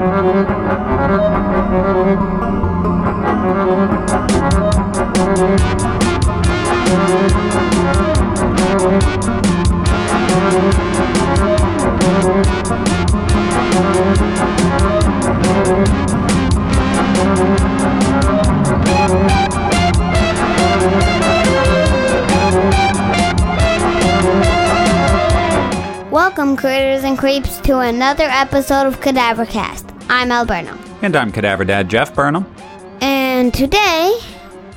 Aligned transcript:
Thank 0.00 0.49
and 27.10 27.18
creeps, 27.18 27.58
to 27.58 27.80
another 27.80 28.22
episode 28.22 28.86
of 28.86 29.00
Cadavercast. 29.00 30.06
I'm 30.08 30.30
Alberto. 30.30 30.78
And 31.02 31.16
I'm 31.16 31.32
Cadaver 31.32 31.64
Dad 31.64 31.90
Jeff 31.90 32.14
Burnham. 32.14 32.46
And 33.00 33.52
today, 33.52 34.16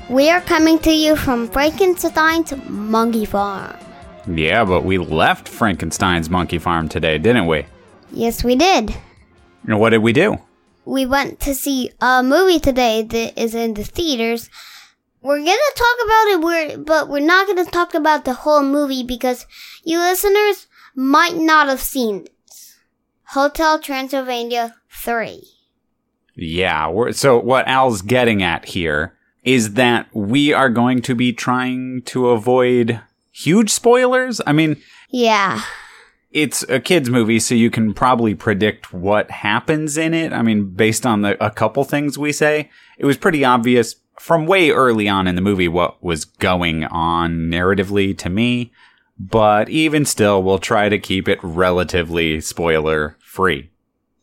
we 0.09 0.31
are 0.31 0.41
coming 0.41 0.79
to 0.79 0.91
you 0.91 1.15
from 1.15 1.47
Frankenstein's 1.47 2.51
Monkey 2.67 3.25
Farm. 3.25 3.77
Yeah, 4.25 4.65
but 4.65 4.83
we 4.83 4.97
left 4.97 5.47
Frankenstein's 5.47 6.27
Monkey 6.27 6.57
Farm 6.57 6.89
today, 6.89 7.19
didn't 7.19 7.45
we? 7.45 7.67
Yes, 8.11 8.43
we 8.43 8.55
did. 8.55 8.95
And 9.67 9.79
what 9.79 9.91
did 9.91 9.99
we 9.99 10.11
do? 10.11 10.39
We 10.85 11.05
went 11.05 11.39
to 11.41 11.53
see 11.53 11.91
a 12.01 12.23
movie 12.23 12.59
today 12.59 13.03
that 13.03 13.39
is 13.39 13.53
in 13.53 13.75
the 13.75 13.83
theaters. 13.83 14.49
We're 15.21 15.37
gonna 15.37 15.51
talk 15.75 15.97
about 16.03 16.27
it, 16.29 16.41
we're, 16.41 16.77
but 16.79 17.09
we're 17.09 17.19
not 17.19 17.45
gonna 17.45 17.65
talk 17.65 17.93
about 17.93 18.25
the 18.25 18.33
whole 18.33 18.63
movie 18.63 19.03
because 19.03 19.45
you 19.83 19.99
listeners 19.99 20.65
might 20.95 21.35
not 21.35 21.67
have 21.67 21.81
seen 21.81 22.25
this. 22.47 22.77
Hotel 23.29 23.79
Transylvania 23.79 24.75
3. 24.89 25.43
Yeah, 26.35 26.89
we're, 26.89 27.11
so 27.11 27.37
what 27.39 27.67
Al's 27.67 28.01
getting 28.01 28.41
at 28.41 28.65
here 28.65 29.15
is 29.43 29.73
that 29.73 30.07
we 30.13 30.53
are 30.53 30.69
going 30.69 31.01
to 31.03 31.15
be 31.15 31.33
trying 31.33 32.01
to 32.03 32.29
avoid 32.29 33.01
huge 33.31 33.69
spoilers. 33.69 34.41
I 34.47 34.51
mean, 34.53 34.77
Yeah. 35.09 35.61
it's 36.31 36.63
a 36.69 36.79
kids 36.79 37.09
movie, 37.09 37.39
so 37.39 37.53
you 37.53 37.69
can 37.69 37.93
probably 37.93 38.33
predict 38.35 38.93
what 38.93 39.29
happens 39.29 39.97
in 39.97 40.13
it. 40.13 40.33
I 40.33 40.41
mean, 40.41 40.71
based 40.71 41.05
on 41.05 41.21
the, 41.21 41.43
a 41.43 41.51
couple 41.51 41.83
things 41.83 42.17
we 42.17 42.31
say, 42.31 42.69
it 42.97 43.05
was 43.05 43.17
pretty 43.17 43.43
obvious 43.45 43.95
from 44.19 44.45
way 44.45 44.69
early 44.71 45.09
on 45.09 45.27
in 45.27 45.35
the 45.35 45.41
movie 45.41 45.67
what 45.67 46.01
was 46.03 46.25
going 46.25 46.83
on 46.85 47.49
narratively 47.51 48.17
to 48.19 48.29
me. 48.29 48.71
But 49.19 49.69
even 49.69 50.05
still, 50.05 50.41
we'll 50.41 50.59
try 50.59 50.89
to 50.89 50.97
keep 50.99 51.27
it 51.27 51.39
relatively 51.43 52.41
spoiler 52.41 53.17
free. 53.21 53.69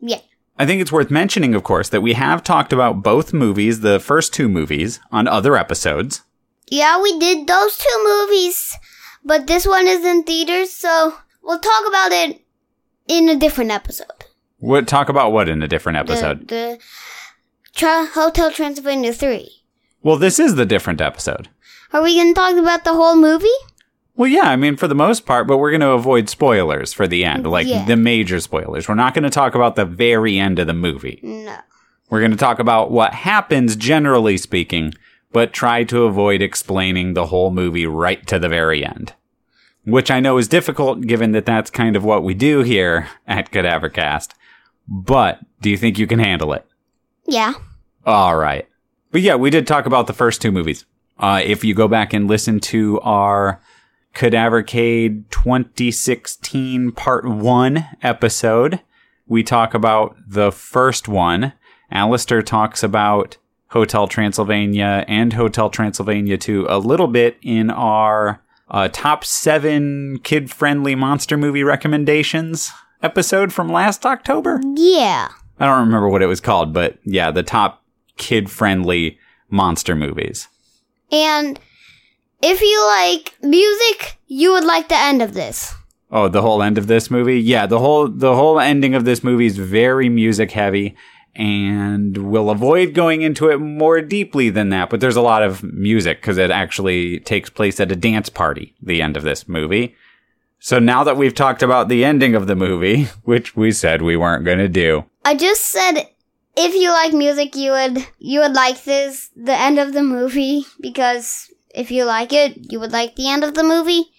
Yeah. 0.00 0.20
I 0.58 0.66
think 0.66 0.82
it's 0.82 0.92
worth 0.92 1.10
mentioning, 1.10 1.54
of 1.54 1.62
course, 1.64 1.88
that 1.88 2.02
we 2.02 2.12
have 2.14 2.42
talked 2.42 2.72
about 2.72 3.02
both 3.02 3.32
movies, 3.32 3.80
the 3.80 3.98
first 4.00 4.34
two 4.34 4.48
movies, 4.48 5.00
on 5.10 5.26
other 5.28 5.56
episodes. 5.56 6.22
Yeah, 6.68 7.00
we 7.00 7.18
did 7.18 7.46
those 7.46 7.78
two 7.78 8.04
movies, 8.04 8.76
but 9.24 9.46
this 9.46 9.66
one 9.66 9.86
is 9.86 10.04
in 10.04 10.22
theaters, 10.24 10.70
so 10.70 11.14
we'll 11.42 11.58
talk 11.60 11.88
about 11.88 12.12
it 12.12 12.42
in 13.08 13.28
a 13.28 13.36
different 13.36 13.70
episode. 13.70 14.26
We'll 14.60 14.84
talk 14.84 15.08
about 15.08 15.32
what 15.32 15.48
in 15.48 15.62
a 15.62 15.68
different 15.68 15.96
The- 16.06 16.12
episode. 16.12 16.48
The, 16.48 16.78
Tra- 17.74 18.06
Hotel 18.06 18.50
Transylvania 18.52 19.12
3. 19.12 19.48
well, 20.02 20.16
this 20.16 20.38
is 20.38 20.56
the 20.56 20.66
different 20.66 21.00
episode. 21.00 21.48
Are 21.92 22.02
we 22.02 22.16
going 22.16 22.34
to 22.34 22.38
talk 22.38 22.56
about 22.56 22.84
the 22.84 22.92
whole 22.94 23.16
movie? 23.16 23.48
Well, 24.20 24.28
yeah, 24.28 24.50
I 24.50 24.56
mean, 24.56 24.76
for 24.76 24.86
the 24.86 24.94
most 24.94 25.24
part, 25.24 25.46
but 25.46 25.56
we're 25.56 25.70
going 25.70 25.80
to 25.80 25.92
avoid 25.92 26.28
spoilers 26.28 26.92
for 26.92 27.08
the 27.08 27.24
end, 27.24 27.46
like 27.46 27.66
Yeah. 27.66 27.86
the 27.86 27.96
major 27.96 28.38
spoilers. 28.38 28.86
We're 28.86 28.94
not 28.94 29.14
going 29.14 29.24
to 29.24 29.30
talk 29.30 29.54
about 29.54 29.76
the 29.76 29.86
very 29.86 30.38
end 30.38 30.58
of 30.58 30.66
the 30.66 30.74
movie. 30.74 31.20
No. 31.22 31.56
We're 32.10 32.18
going 32.20 32.30
to 32.30 32.36
talk 32.36 32.58
about 32.58 32.90
what 32.90 33.14
happens, 33.14 33.76
generally 33.76 34.36
speaking, 34.36 34.92
but 35.32 35.54
try 35.54 35.84
to 35.84 36.04
avoid 36.04 36.42
explaining 36.42 37.14
the 37.14 37.28
whole 37.28 37.50
movie 37.50 37.86
right 37.86 38.26
to 38.26 38.38
the 38.38 38.50
very 38.50 38.84
end. 38.84 39.14
Which 39.86 40.10
I 40.10 40.20
know 40.20 40.36
is 40.36 40.48
difficult 40.48 41.00
given 41.06 41.32
that 41.32 41.46
that's 41.46 41.70
kind 41.70 41.96
of 41.96 42.04
what 42.04 42.22
we 42.22 42.34
do 42.34 42.60
here 42.60 43.08
at 43.26 43.50
Cadavercast. 43.50 44.32
But 44.86 45.40
do 45.62 45.70
you 45.70 45.78
think 45.78 45.98
you 45.98 46.06
can 46.06 46.18
handle 46.18 46.52
it? 46.52 46.66
Yeah. 47.26 47.54
All 48.04 48.36
right. 48.36 48.68
But 49.12 49.22
yeah, 49.22 49.36
we 49.36 49.48
did 49.48 49.66
talk 49.66 49.86
about 49.86 50.08
the 50.08 50.12
first 50.12 50.42
two 50.42 50.52
movies. 50.52 50.84
Uh, 51.18 51.40
if 51.42 51.64
you 51.64 51.72
go 51.72 51.88
back 51.88 52.12
and 52.12 52.28
listen 52.28 52.60
to 52.60 53.00
our 53.00 53.62
Cadavercade 54.14 55.24
2016 55.30 56.92
Part 56.92 57.28
1 57.28 57.88
episode, 58.02 58.80
we 59.26 59.42
talk 59.42 59.74
about 59.74 60.16
the 60.26 60.50
first 60.50 61.08
one. 61.08 61.52
Alistair 61.90 62.42
talks 62.42 62.82
about 62.82 63.36
Hotel 63.68 64.08
Transylvania 64.08 65.04
and 65.06 65.32
Hotel 65.32 65.70
Transylvania 65.70 66.36
2 66.36 66.66
a 66.68 66.78
little 66.78 67.06
bit 67.06 67.36
in 67.42 67.70
our 67.70 68.42
uh, 68.70 68.88
top 68.92 69.24
seven 69.24 70.18
kid 70.22 70.50
friendly 70.50 70.94
monster 70.94 71.36
movie 71.36 71.62
recommendations 71.64 72.72
episode 73.02 73.52
from 73.52 73.70
last 73.70 74.04
October. 74.04 74.60
Yeah. 74.74 75.28
I 75.58 75.66
don't 75.66 75.80
remember 75.80 76.08
what 76.08 76.22
it 76.22 76.26
was 76.26 76.40
called, 76.40 76.72
but 76.72 76.98
yeah, 77.04 77.30
the 77.30 77.42
top 77.42 77.84
kid 78.16 78.50
friendly 78.50 79.18
monster 79.50 79.94
movies. 79.94 80.48
And 81.12 81.58
if 82.42 82.60
you 82.60 82.86
like 82.86 83.34
music, 83.42 84.18
you 84.26 84.52
would 84.52 84.64
like 84.64 84.88
the 84.88 84.98
end 84.98 85.22
of 85.22 85.34
this. 85.34 85.74
Oh, 86.10 86.28
the 86.28 86.42
whole 86.42 86.62
end 86.62 86.78
of 86.78 86.86
this 86.86 87.10
movie? 87.10 87.40
Yeah, 87.40 87.66
the 87.66 87.78
whole 87.78 88.08
the 88.08 88.34
whole 88.34 88.58
ending 88.58 88.94
of 88.94 89.04
this 89.04 89.22
movie 89.22 89.46
is 89.46 89.58
very 89.58 90.08
music 90.08 90.50
heavy 90.50 90.96
and 91.36 92.16
we'll 92.30 92.50
avoid 92.50 92.92
going 92.92 93.22
into 93.22 93.48
it 93.48 93.58
more 93.58 94.00
deeply 94.00 94.50
than 94.50 94.70
that, 94.70 94.90
but 94.90 95.00
there's 95.00 95.16
a 95.16 95.20
lot 95.20 95.44
of 95.44 95.62
music 95.62 96.20
cuz 96.20 96.38
it 96.38 96.50
actually 96.50 97.20
takes 97.20 97.48
place 97.48 97.78
at 97.78 97.92
a 97.92 97.96
dance 97.96 98.28
party 98.28 98.74
the 98.82 99.00
end 99.00 99.16
of 99.16 99.22
this 99.22 99.46
movie. 99.48 99.94
So 100.58 100.78
now 100.78 101.04
that 101.04 101.16
we've 101.16 101.34
talked 101.34 101.62
about 101.62 101.88
the 101.88 102.04
ending 102.04 102.34
of 102.34 102.46
the 102.46 102.56
movie, 102.56 103.04
which 103.24 103.56
we 103.56 103.70
said 103.70 104.02
we 104.02 104.16
weren't 104.16 104.44
going 104.44 104.58
to 104.58 104.68
do, 104.68 105.04
I 105.24 105.36
just 105.36 105.66
said 105.66 106.08
if 106.56 106.74
you 106.74 106.90
like 106.90 107.12
music, 107.12 107.54
you 107.54 107.70
would 107.70 108.06
you 108.18 108.40
would 108.40 108.54
like 108.54 108.82
this 108.84 109.30
the 109.36 109.54
end 109.54 109.78
of 109.78 109.92
the 109.92 110.02
movie 110.02 110.66
because 110.80 111.49
if 111.74 111.90
you 111.90 112.04
like 112.04 112.32
it, 112.32 112.72
you 112.72 112.80
would 112.80 112.92
like 112.92 113.16
the 113.16 113.28
end 113.28 113.44
of 113.44 113.54
the 113.54 113.62
movie. 113.62 114.10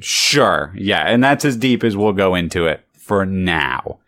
Sure. 0.00 0.72
Yeah. 0.76 1.04
And 1.06 1.22
that's 1.22 1.44
as 1.44 1.56
deep 1.56 1.84
as 1.84 1.96
we'll 1.96 2.12
go 2.12 2.34
into 2.34 2.66
it 2.66 2.84
for 2.94 3.24
now. 3.24 3.98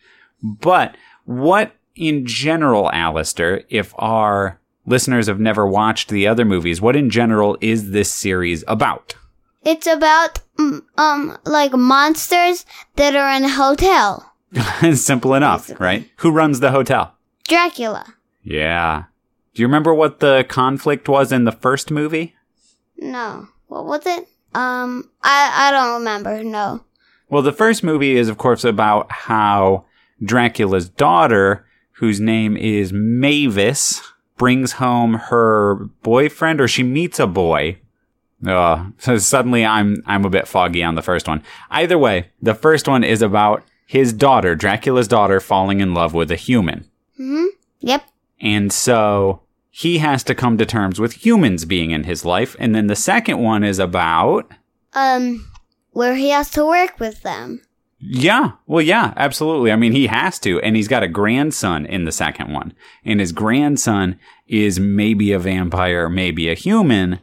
But 0.43 0.97
what 1.25 1.73
in 1.95 2.27
general, 2.27 2.91
Alistair, 2.93 3.65
if 3.69 3.95
our 3.99 4.61
listeners 4.85 5.27
have 5.29 5.41
never 5.41 5.67
watched 5.67 6.09
the 6.11 6.27
other 6.27 6.45
movies, 6.45 6.81
what 6.81 6.97
in 6.97 7.11
general 7.11 7.57
is 7.61 7.91
this 7.93 8.11
series 8.13 8.65
about? 8.69 9.17
It's 9.65 9.87
about 9.87 10.41
mm, 10.59 10.83
um 10.97 11.37
like 11.45 11.73
monsters 11.73 12.65
that 12.97 13.17
are 13.17 13.31
in 13.37 13.45
a 13.45 13.49
hotel. 13.49 14.33
Simple 14.95 15.35
enough, 15.35 15.63
Basically. 15.69 15.85
right? 15.85 16.11
Who 16.19 16.31
runs 16.31 16.61
the 16.61 16.71
hotel? 16.71 17.15
Dracula. 17.49 18.15
Yeah. 18.45 19.05
Do 19.55 19.63
you 19.63 19.67
remember 19.67 19.93
what 19.93 20.21
the 20.21 20.45
conflict 20.49 21.09
was 21.09 21.33
in 21.33 21.45
the 21.45 21.53
first 21.53 21.91
movie? 21.91 22.36
No. 22.99 23.49
What 23.69 23.87
was 23.87 24.07
it? 24.07 24.29
Um 24.55 25.11
I 25.23 25.69
I 25.69 25.71
don't 25.73 25.99
remember. 25.99 26.43
No. 26.45 26.85
Well, 27.29 27.43
the 27.43 27.53
first 27.53 27.83
movie 27.83 28.17
is, 28.17 28.29
of 28.29 28.39
course, 28.39 28.63
about 28.65 29.11
how 29.11 29.85
Dracula's 30.23 30.89
daughter, 30.89 31.67
whose 31.95 32.21
name 32.21 32.57
is 32.57 32.93
Mavis, 32.93 34.01
brings 34.37 34.73
home 34.73 35.15
her 35.15 35.75
boyfriend, 36.03 36.61
or 36.61 36.69
she 36.69 36.83
meets 36.85 37.19
a 37.19 37.27
boy. 37.27 37.79
Uh, 38.47 38.91
so 38.99 39.19
suddenly 39.19 39.65
I'm 39.65 39.97
I'm 40.07 40.25
a 40.25 40.31
bit 40.31 40.47
foggy 40.47 40.85
on 40.85 40.95
the 40.95 41.03
first 41.03 41.27
one. 41.27 41.43
Either 41.71 41.99
way, 41.99 42.31
the 42.41 42.55
first 42.55 42.87
one 42.87 43.03
is 43.03 43.23
about 43.23 43.65
his 43.87 44.13
daughter, 44.13 44.55
Dracula's 44.55 45.09
daughter, 45.09 45.41
falling 45.41 45.81
in 45.81 45.95
love 45.95 46.13
with 46.15 46.31
a 46.31 46.37
human. 46.37 46.89
Mhm. 47.19 47.47
Yep. 47.81 48.03
And 48.41 48.73
so 48.73 49.41
he 49.79 49.99
has 49.99 50.25
to 50.25 50.35
come 50.35 50.57
to 50.57 50.65
terms 50.65 50.99
with 50.99 51.27
humans 51.27 51.67
being 51.67 51.91
in 51.91 52.05
his 52.05 52.25
life. 52.25 52.57
And 52.59 52.75
then 52.75 52.87
the 52.87 52.97
second 52.97 53.41
one 53.41 53.63
is 53.63 53.79
about 53.79 54.51
Um 54.95 55.51
where 55.93 56.15
he 56.15 56.31
has 56.31 56.51
to 56.53 56.65
work 56.65 56.99
with 56.99 57.23
them. 57.23 57.61
Yeah. 57.99 58.53
Well, 58.67 58.81
yeah, 58.81 59.13
absolutely. 59.17 59.73
I 59.73 59.77
mean, 59.77 59.93
he 59.93 60.07
has 60.07 60.39
to. 60.41 60.61
And 60.61 60.77
he's 60.77 60.89
got 60.89 61.03
a 61.03 61.09
grandson 61.09 61.85
in 61.85 62.05
the 62.05 62.13
second 62.13 62.53
one. 62.55 62.73
And 63.05 63.21
his 63.21 63.33
grandson 63.33 64.19
is 64.47 64.81
maybe 64.81 65.33
a 65.33 65.39
vampire, 65.39 66.09
maybe 66.09 66.49
a 66.49 66.55
human. 66.55 67.21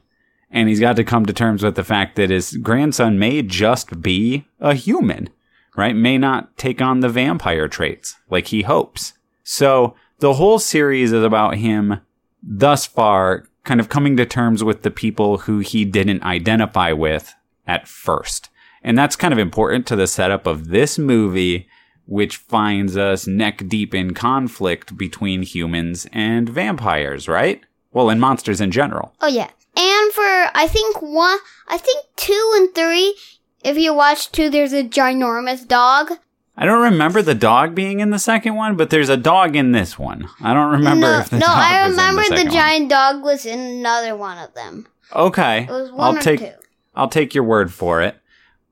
And 0.52 0.70
he's 0.70 0.80
got 0.80 0.96
to 0.98 1.04
come 1.04 1.26
to 1.26 1.34
terms 1.34 1.64
with 1.64 1.76
the 1.76 1.84
fact 1.84 2.16
that 2.18 2.30
his 2.30 2.58
grandson 2.58 3.18
may 3.18 3.42
just 3.42 4.00
be 4.02 4.46
a 4.60 4.76
human, 4.76 5.30
right? 5.76 5.96
May 5.96 6.20
not 6.20 6.56
take 6.58 6.82
on 6.82 7.00
the 7.00 7.10
vampire 7.10 7.68
traits 7.68 8.16
like 8.30 8.48
he 8.48 8.62
hopes. 8.62 9.14
So 9.44 9.96
the 10.20 10.34
whole 10.34 10.60
series 10.60 11.12
is 11.12 11.24
about 11.24 11.56
him 11.58 12.00
thus 12.44 12.86
far 12.86 13.46
kind 13.64 13.80
of 13.80 13.90
coming 13.90 14.18
to 14.18 14.26
terms 14.26 14.64
with 14.64 14.82
the 14.82 14.92
people 14.92 15.40
who 15.40 15.60
he 15.60 15.86
didn't 15.86 16.24
identify 16.24 16.92
with 16.92 17.34
at 17.66 17.88
first. 17.88 18.50
And 18.84 18.98
that's 18.98 19.16
kind 19.16 19.34
of 19.34 19.40
important 19.40 19.88
to 19.88 19.96
the 19.96 20.08
setup 20.08 20.46
of 20.46 20.68
this 20.68 21.00
movie, 21.00 21.68
which 22.06 22.36
finds 22.36 22.98
us 22.98 23.26
neck 23.26 23.64
deep 23.68 23.96
in 23.96 24.14
conflict 24.14 24.98
between 24.98 25.44
humans 25.44 26.06
and 26.12 26.50
vampires, 26.50 27.30
right? 27.30 27.64
Well, 27.94 28.10
and 28.10 28.20
monsters 28.20 28.60
in 28.60 28.72
general. 28.72 29.14
Oh 29.22 29.28
yeah. 29.28 29.50
And 29.76 30.14
for 30.14 30.50
I 30.54 30.68
think 30.70 31.02
one, 31.02 31.38
I 31.68 31.78
think 31.78 32.06
two 32.18 32.54
and 32.56 32.76
three. 32.76 33.16
If 33.64 33.78
you 33.78 33.94
watch 33.94 34.32
two, 34.32 34.50
there's 34.50 34.74
a 34.74 34.84
ginormous 34.84 35.66
dog. 35.66 36.12
I 36.56 36.66
don't 36.66 36.84
remember 36.84 37.22
the 37.22 37.34
dog 37.34 37.74
being 37.74 38.00
in 38.00 38.12
the 38.12 38.20
second 38.20 38.56
one, 38.56 38.76
but 38.76 38.90
there's 38.92 39.10
a 39.10 39.18
dog 39.18 39.56
in 39.56 39.72
this 39.72 39.98
one. 39.98 40.30
I 40.42 40.54
don't 40.54 40.72
remember 40.72 41.08
no, 41.08 41.20
if 41.20 41.30
the 41.30 41.40
no, 41.40 41.48
dog 41.48 41.58
I 41.58 41.88
was 41.88 41.94
in 41.94 42.00
remember 42.00 42.22
the, 42.24 42.30
the, 42.30 42.36
second 42.36 42.46
one. 42.48 42.54
giant 42.54 42.90
dog 42.90 43.24
was 43.24 43.46
in 43.46 43.60
another 43.60 44.16
one 44.16 44.38
of 44.38 44.54
them. 44.54 44.88
Okay, 45.16 45.64
It 45.64 45.70
was 45.70 45.92
one 45.92 46.18
I'll 46.18 46.22
take 46.22 46.40
two. 46.40 46.52
I'll 46.96 47.10
take 47.10 47.34
your 47.34 47.44
word 47.44 47.74
for 47.74 48.02
it. 48.02 48.18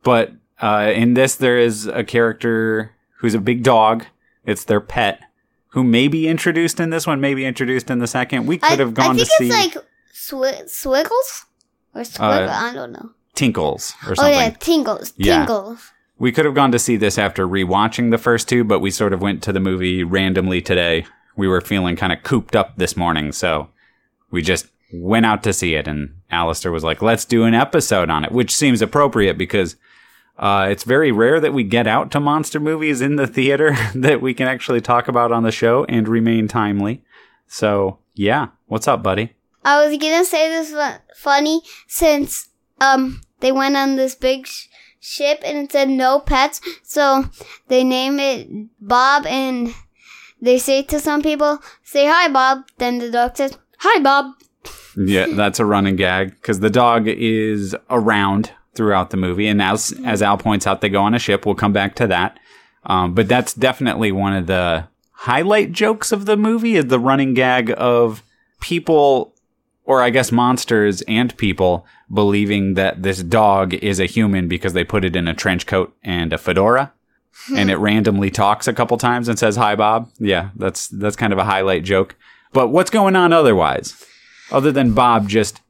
But 0.04 0.32
uh, 0.62 0.92
in 0.94 1.16
this, 1.16 1.36
there 1.36 1.58
is 1.58 1.88
a 1.88 2.04
character 2.04 2.96
who's 3.18 3.34
a 3.34 3.40
big 3.40 3.64
dog. 3.64 4.06
It's 4.46 4.64
their 4.64 4.82
pet, 4.82 5.20
who 5.70 5.84
may 5.84 6.08
be 6.08 6.28
introduced 6.28 6.80
in 6.80 6.92
this 6.92 7.08
one, 7.08 7.20
may 7.20 7.34
be 7.34 7.46
introduced 7.46 7.90
in 7.90 8.00
the 8.00 8.08
second. 8.08 8.46
We 8.46 8.60
I, 8.62 8.70
could 8.70 8.80
have 8.80 8.94
gone 8.94 9.16
I 9.16 9.16
think 9.16 9.28
to 9.28 9.34
see 9.38 9.50
it's 9.50 9.76
like 9.76 9.86
swi- 10.14 10.64
Swiggles 10.66 11.46
or 11.96 12.02
Squiggle. 12.02 12.50
I 12.50 12.74
don't 12.74 12.92
know. 12.92 13.12
Tinkles 13.34 13.94
or 14.08 14.16
something. 14.16 14.36
Oh 14.36 14.40
yeah, 14.40 14.50
Tinkles. 14.52 15.14
Yeah. 15.18 15.46
We 16.22 16.32
could 16.32 16.46
have 16.46 16.54
gone 16.54 16.72
to 16.72 16.78
see 16.78 16.98
this 16.98 17.18
after 17.18 17.48
rewatching 17.48 18.12
the 18.12 18.20
first 18.20 18.48
two, 18.48 18.64
but 18.64 18.80
we 18.80 18.92
sort 18.92 19.12
of 19.12 19.24
went 19.24 19.42
to 19.42 19.52
the 19.52 19.60
movie 19.60 20.04
randomly 20.04 20.62
today. 20.62 21.08
We 21.36 21.48
were 21.48 21.62
feeling 21.62 21.96
kind 21.96 22.14
of 22.14 22.22
cooped 22.22 22.56
up 22.56 22.78
this 22.78 22.96
morning, 22.96 23.32
so 23.32 23.70
we 24.30 24.44
just 24.44 24.68
went 24.94 25.26
out 25.26 25.42
to 25.42 25.52
see 25.52 25.74
it. 25.74 25.88
And 25.88 26.14
Alistair 26.30 26.72
was 26.72 26.84
like, 26.84 27.02
let's 27.02 27.26
do 27.26 27.44
an 27.46 27.56
episode 27.56 28.12
on 28.12 28.24
it, 28.24 28.32
which 28.32 28.54
seems 28.54 28.84
appropriate 28.84 29.36
because 29.36 29.78
uh, 30.38 30.68
it's 30.70 30.84
very 30.84 31.12
rare 31.12 31.40
that 31.40 31.56
we 31.56 31.64
get 31.64 31.88
out 31.88 32.12
to 32.12 32.20
monster 32.20 32.60
movies 32.60 33.02
in 33.02 33.16
the 33.16 33.26
theater 33.26 33.76
that 33.96 34.22
we 34.22 34.36
can 34.36 34.48
actually 34.48 34.80
talk 34.80 35.08
about 35.08 35.32
on 35.32 35.42
the 35.42 35.52
show 35.52 35.86
and 35.86 36.08
remain 36.08 36.48
timely. 36.48 37.04
So, 37.48 37.98
yeah. 38.14 38.50
What's 38.68 38.88
up, 38.88 39.02
buddy? 39.02 39.34
I 39.66 39.84
was 39.84 39.98
gonna 39.98 40.24
say 40.24 40.50
this 40.50 40.72
was 40.72 41.00
funny 41.16 41.62
since 41.88 42.50
um 42.80 43.22
they 43.40 43.52
went 43.52 43.76
on 43.76 43.96
this 43.96 44.14
big 44.14 44.46
sh- 44.46 44.68
ship 45.02 45.42
and 45.44 45.58
it 45.58 45.72
said 45.74 45.90
no 45.90 46.20
pets, 46.20 46.62
so 46.84 47.26
they 47.68 47.84
name 47.84 48.20
it 48.20 48.48
Bob 48.80 49.26
and 49.26 49.74
they 50.42 50.58
say 50.58 50.82
to 50.84 51.00
some 51.00 51.22
people, 51.22 51.60
"Say 51.84 52.08
hi, 52.08 52.30
Bob." 52.30 52.64
Then 52.78 53.00
the 53.00 53.12
dog 53.12 53.36
says, 53.36 53.58
"Hi, 53.80 54.00
Bob." 54.00 54.28
Yeah, 54.96 55.26
that's 55.30 55.60
a 55.60 55.66
running 55.66 55.98
gag 55.98 56.36
because 56.36 56.60
the 56.60 56.70
dog 56.70 57.08
is 57.08 57.76
around 57.90 58.52
throughout 58.74 59.10
the 59.10 59.18
movie, 59.18 59.48
and 59.48 59.62
as 59.62 59.94
as 60.06 60.22
Al 60.22 60.38
points 60.38 60.66
out, 60.66 60.80
they 60.80 60.90
go 60.90 61.02
on 61.02 61.14
a 61.14 61.20
ship. 61.20 61.46
We'll 61.46 61.56
come 61.56 61.74
back 61.74 61.96
to 61.96 62.08
that, 62.08 62.40
um, 62.86 63.14
but 63.14 63.28
that's 63.28 63.54
definitely 63.54 64.12
one 64.12 64.34
of 64.34 64.48
the 64.48 64.88
highlight 65.12 65.72
jokes 65.72 66.12
of 66.12 66.26
the 66.26 66.38
movie 66.38 66.76
is 66.76 66.88
the 66.88 67.00
running 67.00 67.34
gag 67.34 67.74
of 67.78 68.24
people, 68.60 69.31
or 69.86 70.02
I 70.02 70.10
guess 70.10 70.32
monsters 70.32 71.02
and 71.04 71.36
people, 71.38 71.86
believing 72.14 72.76
that 72.76 73.04
this 73.04 73.24
dog 73.24 73.74
is 73.76 74.00
a 74.00 74.06
human 74.06 74.48
because 74.48 74.74
they 74.74 74.84
put 74.84 75.04
it 75.06 75.16
in 75.16 75.28
a 75.28 75.34
trench 75.34 75.66
coat 75.66 75.96
and 76.04 76.32
a 76.34 76.38
fedora. 76.38 76.94
and 77.56 77.72
it 77.72 77.78
randomly 77.78 78.30
talks 78.30 78.68
a 78.68 78.74
couple 78.74 78.98
times 78.98 79.30
and 79.30 79.40
says 79.40 79.56
hi 79.56 79.74
bob 79.74 80.10
yeah 80.20 80.50
that's 80.58 80.90
that's 80.90 81.16
kind 81.16 81.32
of 81.32 81.40
a 81.40 81.46
highlight 81.46 81.82
joke 81.82 82.16
but 82.52 82.68
what's 82.68 82.90
going 82.90 83.16
on 83.16 83.32
otherwise 83.32 84.06
other 84.52 84.72
than 84.72 84.94
Bob 84.94 85.30
just 85.30 85.62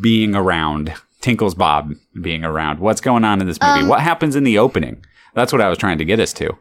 being 0.00 0.34
around, 0.34 0.92
Tinkles 1.20 1.54
Bob 1.54 1.94
being 2.20 2.44
around. 2.44 2.78
What's 2.78 3.00
going 3.00 3.24
on 3.24 3.40
in 3.40 3.46
this 3.46 3.58
movie? 3.60 3.80
Um, 3.80 3.88
what 3.88 4.00
happens 4.00 4.36
in 4.36 4.44
the 4.44 4.58
opening? 4.58 5.02
That's 5.34 5.52
what 5.52 5.62
I 5.62 5.68
was 5.68 5.78
trying 5.78 5.98
to 5.98 6.04
get 6.04 6.20
us 6.20 6.32
to. 6.34 6.56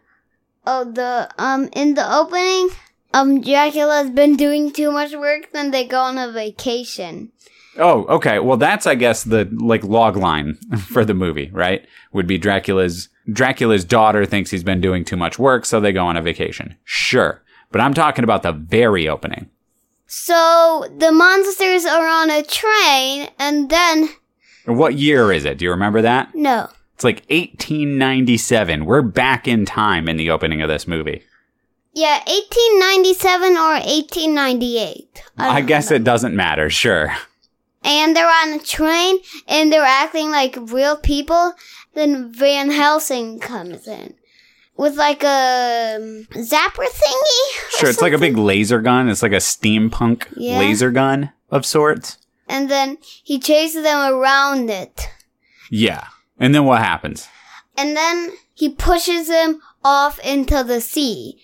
Oh, 0.65 0.85
the 0.85 1.29
um 1.37 1.69
in 1.73 1.93
the 1.95 2.09
opening, 2.15 2.69
um 3.13 3.41
Dracula's 3.41 4.09
been 4.09 4.35
doing 4.35 4.71
too 4.71 4.91
much 4.91 5.13
work. 5.13 5.51
Then 5.51 5.71
they 5.71 5.85
go 5.85 6.01
on 6.01 6.17
a 6.17 6.31
vacation. 6.31 7.31
Oh, 7.79 8.05
okay. 8.05 8.39
Well, 8.39 8.57
that's 8.57 8.87
I 8.87 8.95
guess 8.95 9.23
the 9.23 9.47
like 9.59 9.83
log 9.83 10.15
line 10.17 10.55
for 10.79 11.05
the 11.05 11.13
movie, 11.13 11.49
right? 11.53 11.85
Would 12.13 12.27
be 12.27 12.37
Dracula's 12.37 13.09
Dracula's 13.31 13.83
daughter 13.85 14.25
thinks 14.25 14.51
he's 14.51 14.63
been 14.63 14.81
doing 14.81 15.03
too 15.05 15.17
much 15.17 15.37
work, 15.37 15.65
so 15.65 15.79
they 15.79 15.91
go 15.91 16.05
on 16.05 16.17
a 16.17 16.21
vacation. 16.21 16.75
Sure. 16.85 17.41
But 17.71 17.81
I'm 17.81 17.93
talking 17.93 18.23
about 18.23 18.43
the 18.43 18.53
very 18.53 19.07
opening. 19.09 19.49
So 20.07 20.85
the 20.97 21.11
monsters 21.11 21.83
are 21.85 22.07
on 22.07 22.29
a 22.31 22.41
train, 22.41 23.29
and 23.37 23.69
then 23.69 24.09
What 24.65 24.95
year 24.95 25.33
is 25.33 25.43
it? 25.43 25.57
Do 25.57 25.65
you 25.65 25.71
remember 25.71 26.01
that? 26.01 26.33
no, 26.33 26.69
It's 26.95 27.03
like 27.03 27.25
1897. 27.29 28.85
We're 28.85 29.01
back 29.01 29.47
in 29.49 29.65
time 29.65 30.07
in 30.07 30.15
the 30.15 30.29
opening 30.29 30.61
of 30.61 30.69
this 30.69 30.87
movie. 30.87 31.23
Yeah, 31.97 32.21
eighteen 32.27 32.79
ninety 32.79 33.13
seven 33.13 33.57
or 33.57 33.79
eighteen 33.83 34.33
ninety 34.35 34.77
eight. 34.77 35.23
I 35.37 35.61
guess 35.61 35.89
it 35.91 36.03
doesn't 36.03 36.35
matter. 36.35 36.69
Sure. 36.69 37.13
And 37.83 38.15
they're 38.15 38.27
on 38.43 38.53
a 38.53 38.59
train, 38.59 39.17
and 39.47 39.71
they're 39.71 39.81
acting 40.03 40.29
like 40.31 40.57
real 40.71 40.97
people. 40.97 41.53
Then 41.93 42.31
Van 42.31 42.69
Helsing 42.69 43.39
comes 43.39 43.87
in 43.87 44.13
with 44.75 44.95
like 44.97 45.23
a 45.23 45.95
um, 45.97 46.27
zapper 46.33 46.85
thingy. 46.85 47.41
Sure, 47.79 47.89
it's 47.89 48.01
like 48.01 48.13
a 48.13 48.17
big 48.19 48.37
laser 48.37 48.81
gun. 48.81 49.09
It's 49.09 49.23
like 49.23 49.31
a 49.31 49.37
steampunk 49.37 50.27
Yeah. 50.35 50.59
laser 50.59 50.91
gun 50.91 51.31
of 51.49 51.65
sorts. 51.65 52.17
and 52.49 52.69
then 52.69 52.97
he 53.23 53.39
chases 53.39 53.83
them 53.83 54.13
around 54.13 54.69
it. 54.69 55.09
Yeah. 55.71 56.05
And 56.39 56.53
then 56.53 56.65
what 56.65 56.79
happens? 56.81 57.27
And 57.75 57.95
then 57.97 58.31
he 58.53 58.69
pushes 58.69 59.27
him 59.29 59.61
off 59.83 60.19
into 60.25 60.63
the 60.63 60.79
sea. 60.81 61.41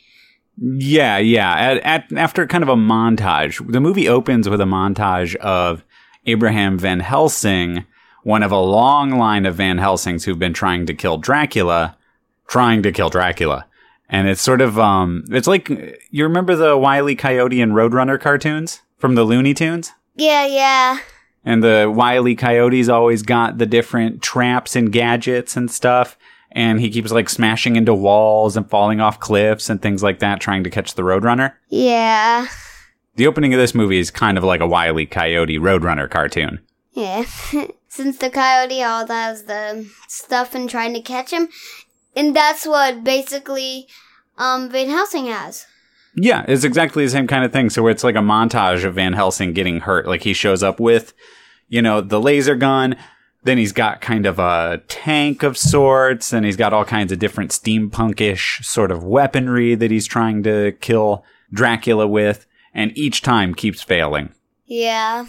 Yeah, 0.58 1.18
yeah. 1.18 1.54
At, 1.56 1.78
at, 1.80 2.14
after 2.14 2.46
kind 2.48 2.64
of 2.64 2.70
a 2.70 2.76
montage, 2.76 3.72
the 3.72 3.82
movie 3.82 4.08
opens 4.08 4.48
with 4.48 4.62
a 4.62 4.66
montage 4.66 5.36
of 5.38 5.84
Abraham 6.26 6.78
Van 6.78 7.00
Helsing, 7.00 7.86
one 8.24 8.44
of 8.44 8.52
a 8.52 8.60
long 8.60 9.12
line 9.12 9.46
of 9.46 9.56
Van 9.56 9.78
Helsings 9.78 10.24
who've 10.24 10.40
been 10.40 10.54
trying 10.54 10.86
to 10.86 10.94
kill 10.94 11.18
Dracula, 11.18 11.98
trying 12.48 12.84
to 12.84 12.92
kill 12.92 13.10
Dracula. 13.10 13.66
And 14.10 14.28
it's 14.28 14.42
sort 14.42 14.62
of, 14.62 14.78
um, 14.78 15.26
it's 15.30 15.48
like, 15.48 15.70
you 16.12 16.24
remember 16.24 16.56
the 16.56 16.78
Wile 16.78 17.10
E. 17.10 17.16
Coyote 17.16 17.62
and 17.62 17.74
Roadrunner 17.74 18.20
cartoons 18.20 18.82
from 18.98 19.16
the 19.16 19.24
Looney 19.24 19.54
Tunes? 19.54 19.92
Yeah, 20.16 20.46
yeah. 20.46 21.00
And 21.44 21.64
the 21.64 21.92
Wile 21.94 22.28
E. 22.28 22.36
Coyote's 22.36 22.90
always 22.90 23.24
got 23.24 23.58
the 23.58 23.66
different 23.66 24.22
traps 24.22 24.76
and 24.76 24.92
gadgets 24.92 25.58
and 25.58 25.70
stuff. 25.70 26.18
And 26.54 26.80
he 26.80 26.92
keeps 26.92 27.12
like 27.12 27.30
smashing 27.30 27.76
into 27.76 27.94
walls 27.94 28.56
and 28.56 28.70
falling 28.70 29.02
off 29.02 29.20
cliffs 29.20 29.70
and 29.70 29.82
things 29.82 30.04
like 30.04 30.20
that, 30.20 30.40
trying 30.40 30.64
to 30.64 30.70
catch 30.70 30.94
the 30.94 31.02
Roadrunner. 31.02 31.54
Yeah. 31.70 32.48
The 33.16 33.28
opening 33.28 33.54
of 33.54 33.60
this 33.60 33.76
movie 33.76 34.00
is 34.00 34.12
kind 34.12 34.38
of 34.38 34.44
like 34.44 34.62
a 34.62 34.68
Wile 34.68 35.00
E. 35.00 35.06
Coyote 35.06 35.58
Roadrunner 35.58 36.10
cartoon. 36.10 36.60
Yeah. 36.94 37.26
Since 37.88 38.18
the 38.18 38.30
coyote 38.30 38.82
all 38.84 39.06
has 39.08 39.44
the 39.44 39.88
stuff 40.08 40.56
and 40.56 40.70
trying 40.70 40.94
to 40.94 41.02
catch 41.02 41.32
him. 41.32 41.50
And 42.16 42.36
that's 42.36 42.66
what 42.66 43.04
basically 43.04 43.88
um 44.38 44.70
Van 44.70 44.90
Helsing 44.90 45.28
has. 45.28 45.68
Yeah, 46.16 46.46
it's 46.48 46.64
exactly 46.64 47.06
the 47.06 47.12
same 47.12 47.28
kind 47.28 47.44
of 47.44 47.52
thing. 47.52 47.70
So 47.70 47.88
it's 47.88 48.04
like 48.04 48.16
a 48.16 48.20
montage 48.20 48.84
of 48.84 48.96
Van 48.96 49.14
Helsing 49.14 49.54
getting 49.54 49.82
hurt. 49.82 50.08
Like 50.08 50.22
he 50.24 50.34
shows 50.34 50.62
up 50.62 50.80
with, 50.80 51.14
you 51.70 51.82
know, 51.82 52.02
the 52.02 52.22
laser 52.22 52.56
gun. 52.56 52.96
Then 53.44 53.58
he's 53.58 53.72
got 53.74 54.00
kind 54.02 54.26
of 54.26 54.40
a 54.40 54.82
tank 54.88 55.44
of 55.44 55.58
sorts, 55.58 56.32
and 56.32 56.46
he's 56.46 56.56
got 56.56 56.72
all 56.74 56.86
kinds 56.86 57.12
of 57.12 57.20
different 57.20 57.52
steampunkish 57.52 58.64
sort 58.64 58.92
of 58.92 59.04
weaponry 59.04 59.76
that 59.76 59.92
he's 59.92 60.08
trying 60.08 60.44
to 60.44 60.72
kill 60.80 61.26
Dracula 61.52 62.08
with, 62.08 62.46
and 62.74 62.98
each 62.98 63.22
time 63.22 63.54
keeps 63.54 63.82
failing. 63.82 64.34
Yeah. 64.66 65.26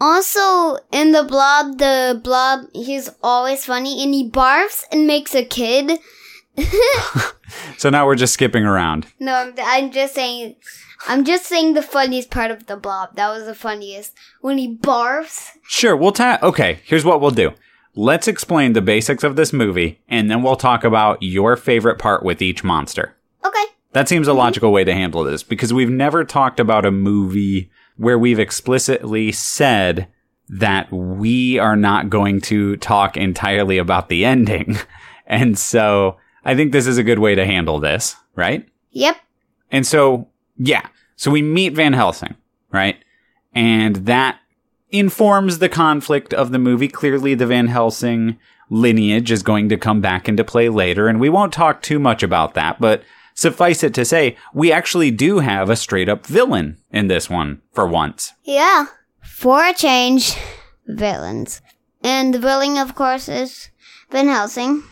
Also, 0.00 0.76
in 0.92 1.12
the 1.12 1.24
blob, 1.24 1.78
the 1.78 2.20
blob, 2.22 2.66
he's 2.72 3.10
always 3.22 3.64
funny 3.64 4.02
and 4.04 4.14
he 4.14 4.30
barfs 4.30 4.84
and 4.92 5.06
makes 5.06 5.34
a 5.34 5.44
kid. 5.44 5.98
So 7.78 7.88
now 7.90 8.04
we're 8.06 8.14
just 8.14 8.34
skipping 8.34 8.64
around. 8.64 9.06
No, 9.18 9.32
I'm- 9.32 9.54
I'm 9.58 9.90
just 9.90 10.14
saying, 10.14 10.56
I'm 11.06 11.24
just 11.24 11.46
saying 11.46 11.74
the 11.74 11.82
funniest 11.82 12.30
part 12.30 12.50
of 12.50 12.66
the 12.66 12.76
blob. 12.76 13.14
That 13.16 13.28
was 13.28 13.44
the 13.44 13.54
funniest. 13.54 14.14
When 14.40 14.58
he 14.58 14.76
barfs. 14.76 15.50
Sure, 15.66 15.96
we'll 15.96 16.12
ta- 16.12 16.38
okay, 16.42 16.80
here's 16.84 17.04
what 17.04 17.20
we'll 17.20 17.30
do. 17.30 17.52
Let's 17.94 18.28
explain 18.28 18.72
the 18.72 18.82
basics 18.82 19.24
of 19.24 19.36
this 19.36 19.52
movie, 19.52 20.00
and 20.08 20.30
then 20.30 20.42
we'll 20.42 20.56
talk 20.56 20.84
about 20.84 21.22
your 21.22 21.56
favorite 21.56 21.98
part 21.98 22.22
with 22.22 22.42
each 22.42 22.62
monster. 22.62 23.16
Okay. 23.44 23.64
That 23.92 24.08
seems 24.08 24.28
a 24.28 24.30
mm-hmm. 24.30 24.38
logical 24.38 24.72
way 24.72 24.84
to 24.84 24.92
handle 24.92 25.24
this 25.24 25.42
because 25.42 25.72
we've 25.72 25.90
never 25.90 26.24
talked 26.24 26.60
about 26.60 26.84
a 26.84 26.90
movie 26.90 27.70
where 27.96 28.18
we've 28.18 28.38
explicitly 28.38 29.32
said 29.32 30.08
that 30.48 30.90
we 30.92 31.58
are 31.58 31.76
not 31.76 32.08
going 32.08 32.40
to 32.40 32.76
talk 32.76 33.16
entirely 33.16 33.78
about 33.78 34.08
the 34.08 34.24
ending. 34.24 34.76
And 35.28 35.58
so 35.58 36.16
I 36.44 36.56
think 36.56 36.72
this 36.72 36.86
is 36.86 36.98
a 36.98 37.02
good 37.02 37.18
way 37.18 37.34
to 37.34 37.44
handle 37.44 37.78
this, 37.78 38.16
right? 38.34 38.66
Yep. 38.92 39.16
And 39.70 39.86
so, 39.86 40.28
yeah. 40.58 40.88
So 41.16 41.30
we 41.30 41.42
meet 41.42 41.74
Van 41.74 41.92
Helsing, 41.92 42.36
right? 42.70 42.96
And 43.54 43.96
that 44.06 44.38
informs 44.90 45.58
the 45.58 45.68
conflict 45.68 46.32
of 46.32 46.50
the 46.50 46.58
movie. 46.58 46.88
Clearly, 46.88 47.34
the 47.34 47.46
Van 47.46 47.68
Helsing 47.68 48.38
lineage 48.70 49.30
is 49.30 49.42
going 49.42 49.68
to 49.70 49.76
come 49.76 50.00
back 50.00 50.28
into 50.28 50.44
play 50.44 50.68
later, 50.68 51.08
and 51.08 51.18
we 51.18 51.28
won't 51.28 51.52
talk 51.52 51.82
too 51.82 51.98
much 51.98 52.22
about 52.22 52.54
that, 52.54 52.80
but 52.80 53.02
suffice 53.34 53.82
it 53.82 53.94
to 53.94 54.04
say, 54.04 54.36
we 54.52 54.72
actually 54.72 55.10
do 55.10 55.38
have 55.38 55.70
a 55.70 55.76
straight 55.76 56.08
up 56.08 56.26
villain 56.26 56.76
in 56.90 57.06
this 57.06 57.30
one 57.30 57.62
for 57.72 57.86
once. 57.86 58.32
Yeah. 58.44 58.86
For 59.22 59.64
a 59.64 59.72
change, 59.72 60.36
villains. 60.86 61.62
And 62.02 62.34
the 62.34 62.38
villain, 62.38 62.76
of 62.76 62.94
course, 62.94 63.28
is 63.28 63.70
Van 64.10 64.26
Helsing. 64.26 64.82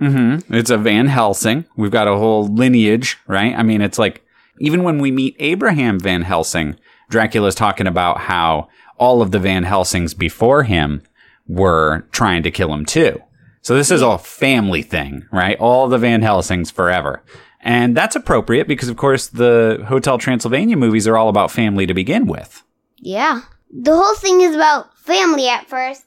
Mm-hmm. 0.00 0.54
It's 0.54 0.70
a 0.70 0.78
Van 0.78 1.06
Helsing. 1.08 1.64
We've 1.76 1.90
got 1.90 2.08
a 2.08 2.16
whole 2.16 2.46
lineage, 2.46 3.18
right? 3.26 3.54
I 3.54 3.62
mean, 3.62 3.80
it's 3.80 3.98
like 3.98 4.24
even 4.58 4.82
when 4.82 4.98
we 4.98 5.10
meet 5.10 5.36
Abraham 5.38 5.98
Van 5.98 6.22
Helsing, 6.22 6.76
Dracula's 7.08 7.54
talking 7.54 7.86
about 7.86 8.20
how 8.20 8.68
all 8.98 9.22
of 9.22 9.30
the 9.30 9.38
Van 9.38 9.64
Helsings 9.64 10.14
before 10.14 10.62
him 10.62 11.02
were 11.46 12.06
trying 12.12 12.42
to 12.42 12.50
kill 12.50 12.72
him 12.72 12.84
too. 12.84 13.20
So 13.62 13.76
this 13.76 13.90
is 13.90 14.02
a 14.02 14.18
family 14.18 14.82
thing, 14.82 15.26
right? 15.30 15.58
All 15.58 15.88
the 15.88 15.98
Van 15.98 16.22
Helsings 16.22 16.70
forever. 16.70 17.22
And 17.60 17.96
that's 17.96 18.16
appropriate 18.16 18.66
because, 18.66 18.88
of 18.88 18.96
course, 18.96 19.28
the 19.28 19.84
Hotel 19.86 20.18
Transylvania 20.18 20.76
movies 20.76 21.06
are 21.06 21.16
all 21.16 21.28
about 21.28 21.52
family 21.52 21.86
to 21.86 21.94
begin 21.94 22.26
with. 22.26 22.64
Yeah. 22.96 23.42
The 23.70 23.94
whole 23.94 24.16
thing 24.16 24.40
is 24.40 24.54
about 24.54 24.98
family 24.98 25.48
at 25.48 25.68
first. 25.68 26.04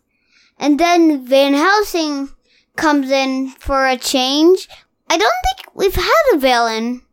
And 0.59 0.79
then 0.79 1.25
Van 1.25 1.53
Helsing 1.53 2.29
comes 2.75 3.09
in 3.09 3.49
for 3.49 3.87
a 3.87 3.97
change. 3.97 4.67
I 5.09 5.17
don't 5.17 5.33
think 5.43 5.75
we've 5.75 5.95
had 5.95 6.23
a 6.33 6.37
villain. 6.37 7.03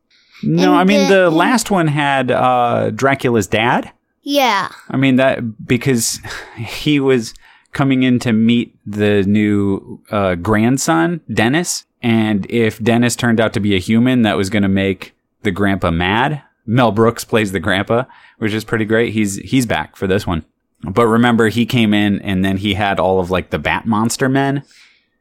No, 0.42 0.72
And 0.72 0.80
I 0.80 0.84
mean, 0.84 1.08
the- 1.08 1.14
the 1.24 1.30
last 1.30 1.70
one 1.70 1.88
had 1.88 2.30
uh, 2.30 2.90
Dracula's 2.90 3.46
dad. 3.46 3.90
Yeah. 4.22 4.68
I 4.88 4.96
mean 4.96 5.16
that 5.16 5.66
because 5.66 6.20
he 6.56 7.00
was 7.00 7.34
coming 7.72 8.02
in 8.04 8.18
to 8.20 8.32
meet 8.32 8.76
the 8.86 9.22
new 9.24 10.00
uh, 10.10 10.34
grandson, 10.36 11.20
Dennis, 11.32 11.86
and 12.02 12.46
if 12.50 12.80
Dennis 12.82 13.16
turned 13.16 13.40
out 13.40 13.52
to 13.54 13.60
be 13.60 13.74
a 13.74 13.78
human, 13.78 14.22
that 14.22 14.36
was 14.36 14.48
going 14.50 14.62
to 14.62 14.68
make 14.68 15.14
the 15.42 15.50
grandpa 15.50 15.90
mad. 15.90 16.42
Mel 16.66 16.92
Brooks 16.92 17.24
plays 17.24 17.50
the 17.50 17.58
grandpa, 17.60 18.04
which 18.38 18.52
is 18.52 18.62
pretty 18.64 18.84
great. 18.84 19.12
He's 19.12 19.36
he's 19.36 19.66
back 19.66 19.96
for 19.96 20.06
this 20.06 20.24
one. 20.26 20.44
But 20.84 21.06
remember, 21.06 21.48
he 21.48 21.66
came 21.66 21.92
in 21.94 22.20
and 22.22 22.44
then 22.44 22.58
he 22.58 22.74
had 22.74 23.00
all 23.00 23.18
of 23.18 23.30
like 23.30 23.50
the 23.50 23.58
Bat 23.58 23.86
Monster 23.86 24.28
men. 24.28 24.62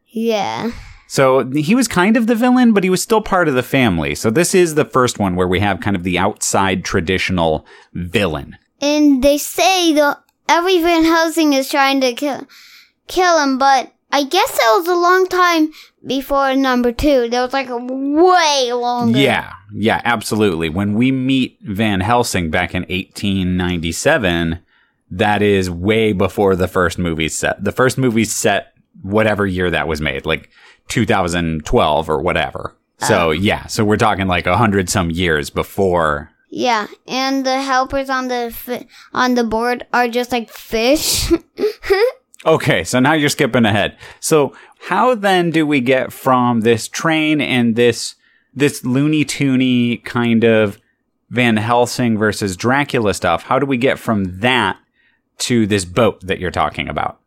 Yeah. 0.09 0.71
So 1.11 1.43
he 1.43 1.75
was 1.75 1.89
kind 1.89 2.15
of 2.15 2.27
the 2.27 2.35
villain, 2.35 2.71
but 2.71 2.85
he 2.85 2.89
was 2.89 3.03
still 3.03 3.19
part 3.19 3.49
of 3.49 3.53
the 3.53 3.63
family. 3.63 4.15
So 4.15 4.29
this 4.29 4.55
is 4.55 4.75
the 4.75 4.85
first 4.85 5.19
one 5.19 5.35
where 5.35 5.45
we 5.45 5.59
have 5.59 5.81
kind 5.81 5.97
of 5.97 6.03
the 6.03 6.17
outside 6.17 6.85
traditional 6.85 7.65
villain. 7.91 8.57
And 8.79 9.21
they 9.21 9.37
say 9.37 9.91
the 9.91 10.17
every 10.47 10.81
Van 10.81 11.03
Helsing 11.03 11.51
is 11.51 11.69
trying 11.69 11.99
to 11.99 12.13
kill 12.13 12.47
kill 13.07 13.43
him, 13.43 13.57
but 13.57 13.91
I 14.13 14.23
guess 14.23 14.51
that 14.51 14.75
was 14.77 14.87
a 14.87 14.95
long 14.95 15.27
time 15.27 15.73
before 16.07 16.55
number 16.55 16.93
two. 16.93 17.27
That 17.27 17.41
was 17.41 17.51
like 17.51 17.67
a 17.67 17.77
way 17.77 18.71
longer. 18.71 19.19
Yeah, 19.19 19.51
yeah, 19.73 19.99
absolutely. 20.05 20.69
When 20.69 20.93
we 20.93 21.11
meet 21.11 21.57
Van 21.61 21.99
Helsing 21.99 22.49
back 22.51 22.73
in 22.73 22.83
1897, 22.83 24.59
that 25.09 25.41
is 25.41 25.69
way 25.69 26.13
before 26.13 26.55
the 26.55 26.69
first 26.69 26.97
movie 26.97 27.27
set. 27.27 27.61
The 27.61 27.73
first 27.73 27.97
movie 27.97 28.23
set 28.23 28.71
whatever 29.01 29.45
year 29.45 29.69
that 29.69 29.89
was 29.89 29.99
made, 29.99 30.25
like 30.25 30.49
2012 30.91 32.09
or 32.09 32.21
whatever. 32.21 32.75
So 32.99 33.29
oh. 33.29 33.31
yeah, 33.31 33.65
so 33.65 33.83
we're 33.83 33.97
talking 33.97 34.27
like 34.27 34.45
a 34.45 34.57
hundred 34.57 34.89
some 34.89 35.09
years 35.09 35.49
before. 35.49 36.29
Yeah, 36.49 36.87
and 37.07 37.45
the 37.45 37.61
helpers 37.61 38.09
on 38.09 38.27
the 38.27 38.51
fi- 38.53 38.85
on 39.13 39.35
the 39.35 39.43
board 39.43 39.87
are 39.93 40.07
just 40.07 40.31
like 40.31 40.49
fish. 40.49 41.31
Okay, 42.43 42.83
so 42.83 42.99
now 42.99 43.13
you're 43.13 43.29
skipping 43.29 43.65
ahead. 43.65 43.95
So 44.19 44.55
how 44.79 45.13
then 45.13 45.51
do 45.51 45.67
we 45.67 45.79
get 45.79 46.11
from 46.11 46.61
this 46.61 46.87
train 46.87 47.39
and 47.39 47.75
this 47.75 48.15
this 48.51 48.83
Looney 48.83 49.23
Toony 49.23 50.03
kind 50.03 50.43
of 50.43 50.79
Van 51.29 51.57
Helsing 51.57 52.17
versus 52.17 52.57
Dracula 52.57 53.13
stuff? 53.13 53.43
How 53.43 53.59
do 53.59 53.67
we 53.67 53.77
get 53.77 53.99
from 53.99 54.39
that 54.39 54.79
to 55.39 55.67
this 55.67 55.85
boat 55.85 56.25
that 56.25 56.39
you're 56.39 56.49
talking 56.49 56.89
about? 56.89 57.19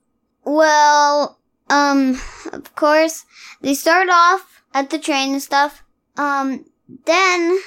well, 0.44 1.38
um, 1.70 2.20
of 2.52 2.74
course, 2.74 3.24
they 3.60 3.74
start 3.74 4.08
off 4.10 4.62
at 4.72 4.90
the 4.90 4.98
train 4.98 5.32
and 5.32 5.42
stuff. 5.42 5.82
Um, 6.16 6.64
then, 7.06 7.58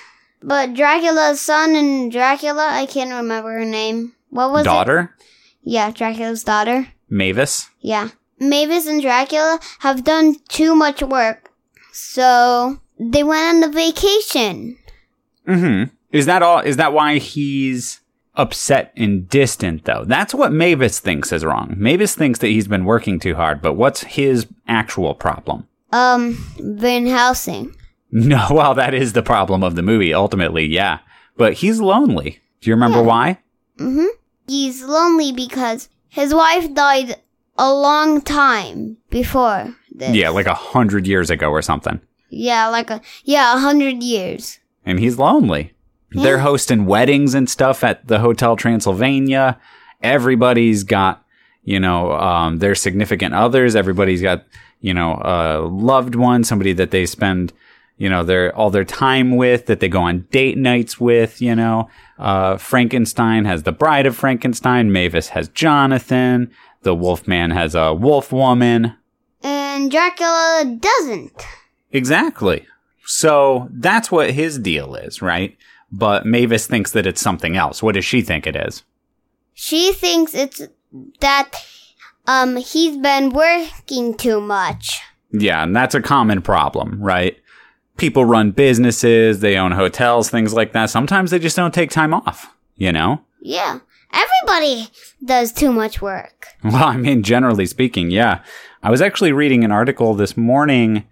but 0.41 0.73
Dracula's 0.73 1.41
son 1.41 1.75
and 1.75 2.11
Dracula, 2.11 2.67
I 2.71 2.85
can't 2.85 3.11
remember 3.11 3.51
her 3.53 3.65
name. 3.65 4.13
What 4.29 4.51
was 4.51 4.61
it? 4.61 4.65
Daughter 4.65 5.15
Yeah, 5.63 5.91
Dracula's 5.91 6.43
daughter. 6.43 6.87
Mavis. 7.09 7.69
Yeah. 7.79 8.09
Mavis 8.39 8.85
and 8.85 9.01
Dracula 9.01 9.59
have 9.79 10.03
done 10.03 10.35
too 10.49 10.75
much 10.75 11.01
work. 11.01 11.49
So 11.91 12.79
they 12.99 13.23
went 13.23 13.63
on 13.63 13.69
a 13.69 13.73
vacation. 13.73 14.77
Mm-hmm. 15.47 15.93
Is 16.11 16.25
that 16.27 16.43
all? 16.43 16.59
Is 16.59 16.77
that 16.77 16.93
why 16.93 17.17
he's 17.17 18.01
upset 18.37 18.93
and 18.95 19.27
distant 19.27 19.85
though? 19.85 20.03
That's 20.05 20.33
what 20.33 20.53
Mavis 20.53 20.99
thinks 20.99 21.31
is 21.31 21.43
wrong. 21.43 21.73
Mavis 21.77 22.15
thinks 22.15 22.39
that 22.39 22.47
he's 22.47 22.67
been 22.67 22.85
working 22.85 23.19
too 23.19 23.35
hard, 23.35 23.61
but 23.61 23.73
what's 23.73 24.03
his 24.03 24.47
actual 24.67 25.13
problem? 25.15 25.67
Um, 25.91 26.33
Van 26.59 27.05
Helsing. 27.05 27.75
No, 28.09 28.47
well, 28.51 28.73
that 28.73 28.93
is 28.93 29.11
the 29.11 29.21
problem 29.21 29.65
of 29.65 29.75
the 29.75 29.81
movie, 29.81 30.13
ultimately, 30.13 30.65
yeah. 30.65 30.99
But 31.35 31.55
he's 31.55 31.81
lonely. 31.81 32.39
Do 32.61 32.69
you 32.69 32.73
remember 32.73 33.03
why? 33.03 33.39
Mm-hmm. 33.77 34.05
He's 34.47 34.81
lonely 34.81 35.33
because 35.33 35.89
his 36.07 36.33
wife 36.33 36.73
died 36.73 37.17
a 37.57 37.71
long 37.73 38.21
time 38.21 38.95
before 39.09 39.75
this. 39.91 40.15
Yeah, 40.15 40.29
like 40.29 40.45
a 40.45 40.53
hundred 40.53 41.05
years 41.05 41.29
ago 41.29 41.49
or 41.49 41.61
something. 41.61 41.99
Yeah, 42.29 42.67
like 42.67 42.89
a 42.89 43.01
yeah, 43.25 43.55
a 43.55 43.59
hundred 43.59 44.01
years. 44.01 44.59
And 44.85 44.99
he's 44.99 45.17
lonely. 45.17 45.73
They're 46.11 46.39
hosting 46.39 46.85
weddings 46.85 47.33
and 47.33 47.49
stuff 47.49 47.83
at 47.83 48.07
the 48.07 48.19
Hotel 48.19 48.55
Transylvania. 48.55 49.59
Everybody's 50.01 50.83
got, 50.83 51.25
you 51.63 51.79
know, 51.79 52.13
um, 52.13 52.59
their 52.59 52.75
significant 52.75 53.33
others. 53.33 53.75
Everybody's 53.75 54.21
got, 54.21 54.45
you 54.79 54.93
know, 54.93 55.21
a 55.23 55.59
loved 55.59 56.15
one, 56.15 56.43
somebody 56.43 56.73
that 56.73 56.91
they 56.91 57.05
spend, 57.05 57.51
you 57.97 58.09
know, 58.09 58.23
their 58.23 58.55
all 58.55 58.69
their 58.69 58.85
time 58.85 59.35
with, 59.35 59.65
that 59.65 59.79
they 59.79 59.89
go 59.89 60.03
on 60.03 60.27
date 60.31 60.57
nights 60.57 60.99
with. 60.99 61.41
You 61.41 61.55
know, 61.55 61.89
uh, 62.17 62.57
Frankenstein 62.57 63.45
has 63.45 63.63
the 63.63 63.71
Bride 63.73 64.05
of 64.05 64.15
Frankenstein. 64.15 64.91
Mavis 64.91 65.29
has 65.29 65.49
Jonathan. 65.49 66.51
The 66.83 66.95
Wolfman 66.95 67.51
has 67.51 67.75
a 67.75 67.93
Wolf 67.93 68.31
Woman. 68.31 68.95
And 69.43 69.91
Dracula 69.91 70.77
doesn't. 70.79 71.45
Exactly. 71.91 72.65
So 73.05 73.69
that's 73.71 74.11
what 74.11 74.31
his 74.31 74.59
deal 74.59 74.95
is, 74.95 75.21
right? 75.21 75.57
But 75.91 76.25
Mavis 76.25 76.67
thinks 76.67 76.91
that 76.91 77.07
it's 77.07 77.21
something 77.21 77.55
else. 77.55 77.81
What 77.81 77.95
does 77.95 78.05
she 78.05 78.21
think 78.21 78.45
it 78.45 78.55
is? 78.55 78.83
She 79.53 79.93
thinks 79.93 80.33
it's 80.33 80.61
that 81.19 81.51
um 82.27 82.57
he's 82.57 82.97
been 82.97 83.29
working 83.31 84.15
too 84.15 84.41
much. 84.41 85.01
Yeah, 85.31 85.63
and 85.63 85.75
that's 85.75 85.95
a 85.95 86.01
common 86.01 86.41
problem, 86.41 87.01
right? 87.01 87.37
People 87.97 88.25
run 88.25 88.51
businesses, 88.51 89.39
they 89.39 89.57
own 89.57 89.71
hotels, 89.71 90.29
things 90.29 90.53
like 90.53 90.71
that. 90.73 90.89
Sometimes 90.89 91.31
they 91.31 91.39
just 91.39 91.55
don't 91.55 91.73
take 91.73 91.89
time 91.89 92.13
off, 92.13 92.53
you 92.75 92.91
know? 92.91 93.21
Yeah. 93.41 93.79
Everybody 94.13 94.89
does 95.23 95.51
too 95.51 95.71
much 95.71 96.01
work. 96.01 96.47
Well, 96.63 96.83
I 96.83 96.97
mean, 96.97 97.23
generally 97.23 97.65
speaking, 97.65 98.09
yeah. 98.11 98.41
I 98.83 98.89
was 98.91 99.01
actually 99.01 99.31
reading 99.31 99.63
an 99.63 99.71
article 99.71 100.15
this 100.15 100.35
morning, 100.35 101.05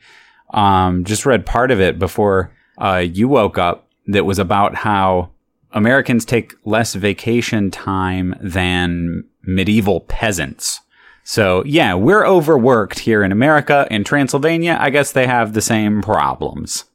um, 0.52 1.04
just 1.06 1.26
read 1.26 1.46
part 1.46 1.72
of 1.72 1.80
it 1.80 2.00
before 2.00 2.52
uh, 2.78 2.98
you 2.98 3.28
woke 3.28 3.58
up, 3.58 3.85
that 4.08 4.26
was 4.26 4.40
about 4.40 4.76
how 4.76 5.30
Americans 5.72 6.26
take 6.26 6.54
less 6.64 6.96
vacation 6.96 7.72
time 7.72 8.36
than 8.42 9.24
medieval 9.44 10.02
peasants. 10.02 10.82
So, 11.24 11.64
yeah, 11.66 11.96
we're 11.96 12.26
overworked 12.26 13.00
here 13.00 13.24
in 13.24 13.32
America. 13.32 13.88
In 13.90 14.04
Transylvania, 14.04 14.78
I 14.80 14.92
guess 14.92 15.12
they 15.12 15.26
have 15.26 15.54
the 15.54 15.62
same 15.62 16.02
problems. 16.02 16.86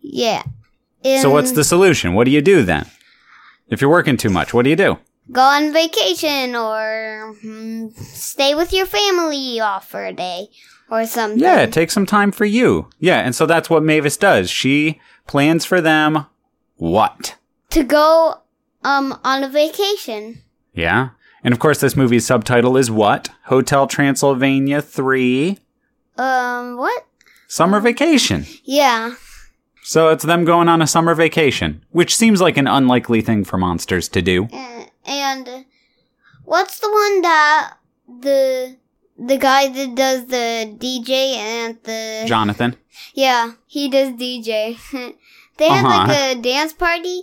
Yeah. 0.00 0.42
So, 1.04 1.30
what's 1.30 1.52
the 1.52 1.62
solution? 1.62 2.14
What 2.14 2.24
do 2.24 2.30
you 2.30 2.40
do 2.40 2.62
then? 2.62 2.86
If 3.68 3.80
you're 3.80 3.90
working 3.90 4.16
too 4.16 4.30
much, 4.30 4.52
what 4.54 4.64
do 4.64 4.70
you 4.70 4.76
do? 4.76 4.98
go 5.30 5.40
on 5.40 5.72
vacation 5.72 6.54
or 6.54 7.34
mm, 7.44 7.96
stay 7.98 8.54
with 8.54 8.72
your 8.72 8.86
family 8.86 9.60
off 9.60 9.88
for 9.88 10.04
a 10.04 10.12
day 10.12 10.48
or 10.90 11.06
something. 11.06 11.40
Yeah, 11.40 11.66
take 11.66 11.90
some 11.90 12.06
time 12.06 12.32
for 12.32 12.44
you. 12.44 12.88
Yeah, 12.98 13.20
and 13.20 13.34
so 13.34 13.46
that's 13.46 13.68
what 13.68 13.82
Mavis 13.82 14.16
does. 14.16 14.50
She 14.50 15.00
plans 15.26 15.64
for 15.64 15.80
them 15.80 16.26
what? 16.76 17.36
to 17.70 17.82
go 17.82 18.40
um 18.84 19.18
on 19.24 19.42
a 19.44 19.48
vacation. 19.48 20.42
Yeah. 20.72 21.10
And 21.42 21.52
of 21.52 21.58
course, 21.60 21.80
this 21.80 21.96
movie's 21.96 22.26
subtitle 22.26 22.76
is 22.76 22.90
what? 22.90 23.28
Hotel 23.44 23.86
Transylvania 23.86 24.82
3 24.82 25.58
Um, 26.16 26.76
what? 26.76 27.06
Summer 27.46 27.78
Vacation. 27.80 28.46
Yeah. 28.64 29.14
So 29.82 30.08
it's 30.08 30.24
them 30.24 30.44
going 30.44 30.68
on 30.68 30.82
a 30.82 30.86
summer 30.86 31.14
vacation, 31.14 31.84
which 31.90 32.16
seems 32.16 32.40
like 32.40 32.56
an 32.56 32.66
unlikely 32.66 33.20
thing 33.20 33.44
for 33.44 33.56
monsters 33.56 34.08
to 34.08 34.20
do. 34.22 34.48
Uh, 34.52 34.84
and 35.06 35.64
what's 36.44 36.80
the 36.80 36.90
one 36.90 37.22
that 37.22 37.74
the 38.08 38.76
the 39.18 39.38
guy 39.38 39.68
that 39.68 39.94
does 39.94 40.26
the 40.26 40.74
DJ 40.76 41.36
and 41.36 41.78
the 41.84 42.24
Jonathan. 42.26 42.74
yeah, 43.14 43.52
he 43.66 43.88
does 43.88 44.10
DJ. 44.14 44.76
they 45.58 45.68
had 45.68 45.84
Uh-huh. 45.84 46.06
like 46.08 46.36
a 46.36 46.40
dance 46.40 46.72
party 46.72 47.22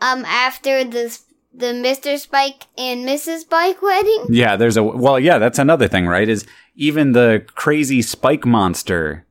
um 0.00 0.24
after 0.24 0.84
the 0.84 1.16
the 1.56 1.66
Mr. 1.66 2.18
Spike 2.18 2.64
and 2.76 3.06
Mrs. 3.08 3.40
Spike 3.40 3.80
wedding. 3.80 4.26
Yeah, 4.28 4.56
there's 4.56 4.76
a 4.76 4.82
well, 4.82 5.20
yeah, 5.20 5.38
that's 5.38 5.58
another 5.60 5.86
thing, 5.86 6.06
right? 6.08 6.28
Is 6.28 6.46
even 6.74 7.12
the 7.12 7.44
crazy 7.54 8.02
spike 8.02 8.44
monster 8.44 9.24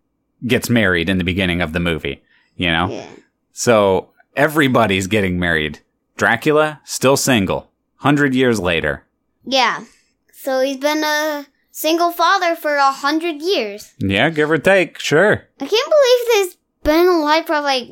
gets 0.47 0.69
married 0.69 1.09
in 1.09 1.17
the 1.17 1.25
beginning 1.25 1.61
of 1.61 1.73
the 1.73 1.81
movie, 1.81 2.23
you 2.55 2.71
know? 2.71 2.87
Yeah. 2.89 3.07
So 3.51 4.11
everybody's 4.37 5.07
getting 5.07 5.37
married. 5.39 5.79
Dracula 6.15 6.79
still 6.85 7.17
single. 7.17 7.71
100 7.99 8.33
years 8.33 8.59
later. 8.59 9.05
Yeah. 9.45 9.83
So 10.31 10.61
he's 10.61 10.77
been 10.77 11.03
a 11.03 11.45
single 11.71 12.11
father 12.11 12.55
for 12.55 12.75
a 12.75 12.91
hundred 12.91 13.41
years. 13.41 13.93
Yeah, 13.99 14.29
give 14.29 14.49
or 14.51 14.57
take, 14.57 14.97
sure. 14.99 15.47
I 15.59 15.65
can't 15.65 15.71
believe 15.71 16.45
he's 16.45 16.57
been 16.83 17.07
alive 17.07 17.45
for 17.47 17.59
like 17.61 17.89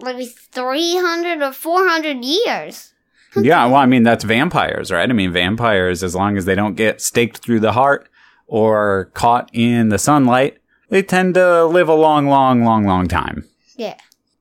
maybe 0.00 0.26
three 0.26 0.96
hundred 0.96 1.42
or 1.42 1.52
four 1.52 1.86
hundred 1.88 2.24
years. 2.24 2.92
Yeah, 3.36 3.66
well, 3.66 3.76
I 3.76 3.86
mean, 3.86 4.04
that's 4.04 4.24
vampires, 4.24 4.90
right? 4.90 5.08
I 5.08 5.12
mean, 5.12 5.32
vampires, 5.32 6.02
as 6.02 6.14
long 6.14 6.36
as 6.38 6.46
they 6.46 6.54
don't 6.54 6.74
get 6.76 7.00
staked 7.02 7.38
through 7.38 7.60
the 7.60 7.72
heart 7.72 8.08
or 8.46 9.10
caught 9.12 9.50
in 9.52 9.90
the 9.90 9.98
sunlight, 9.98 10.56
they 10.88 11.02
tend 11.02 11.34
to 11.34 11.66
live 11.66 11.88
a 11.88 11.94
long, 11.94 12.26
long, 12.26 12.64
long, 12.64 12.84
long 12.86 13.06
time. 13.06 13.44
Yeah. 13.76 13.96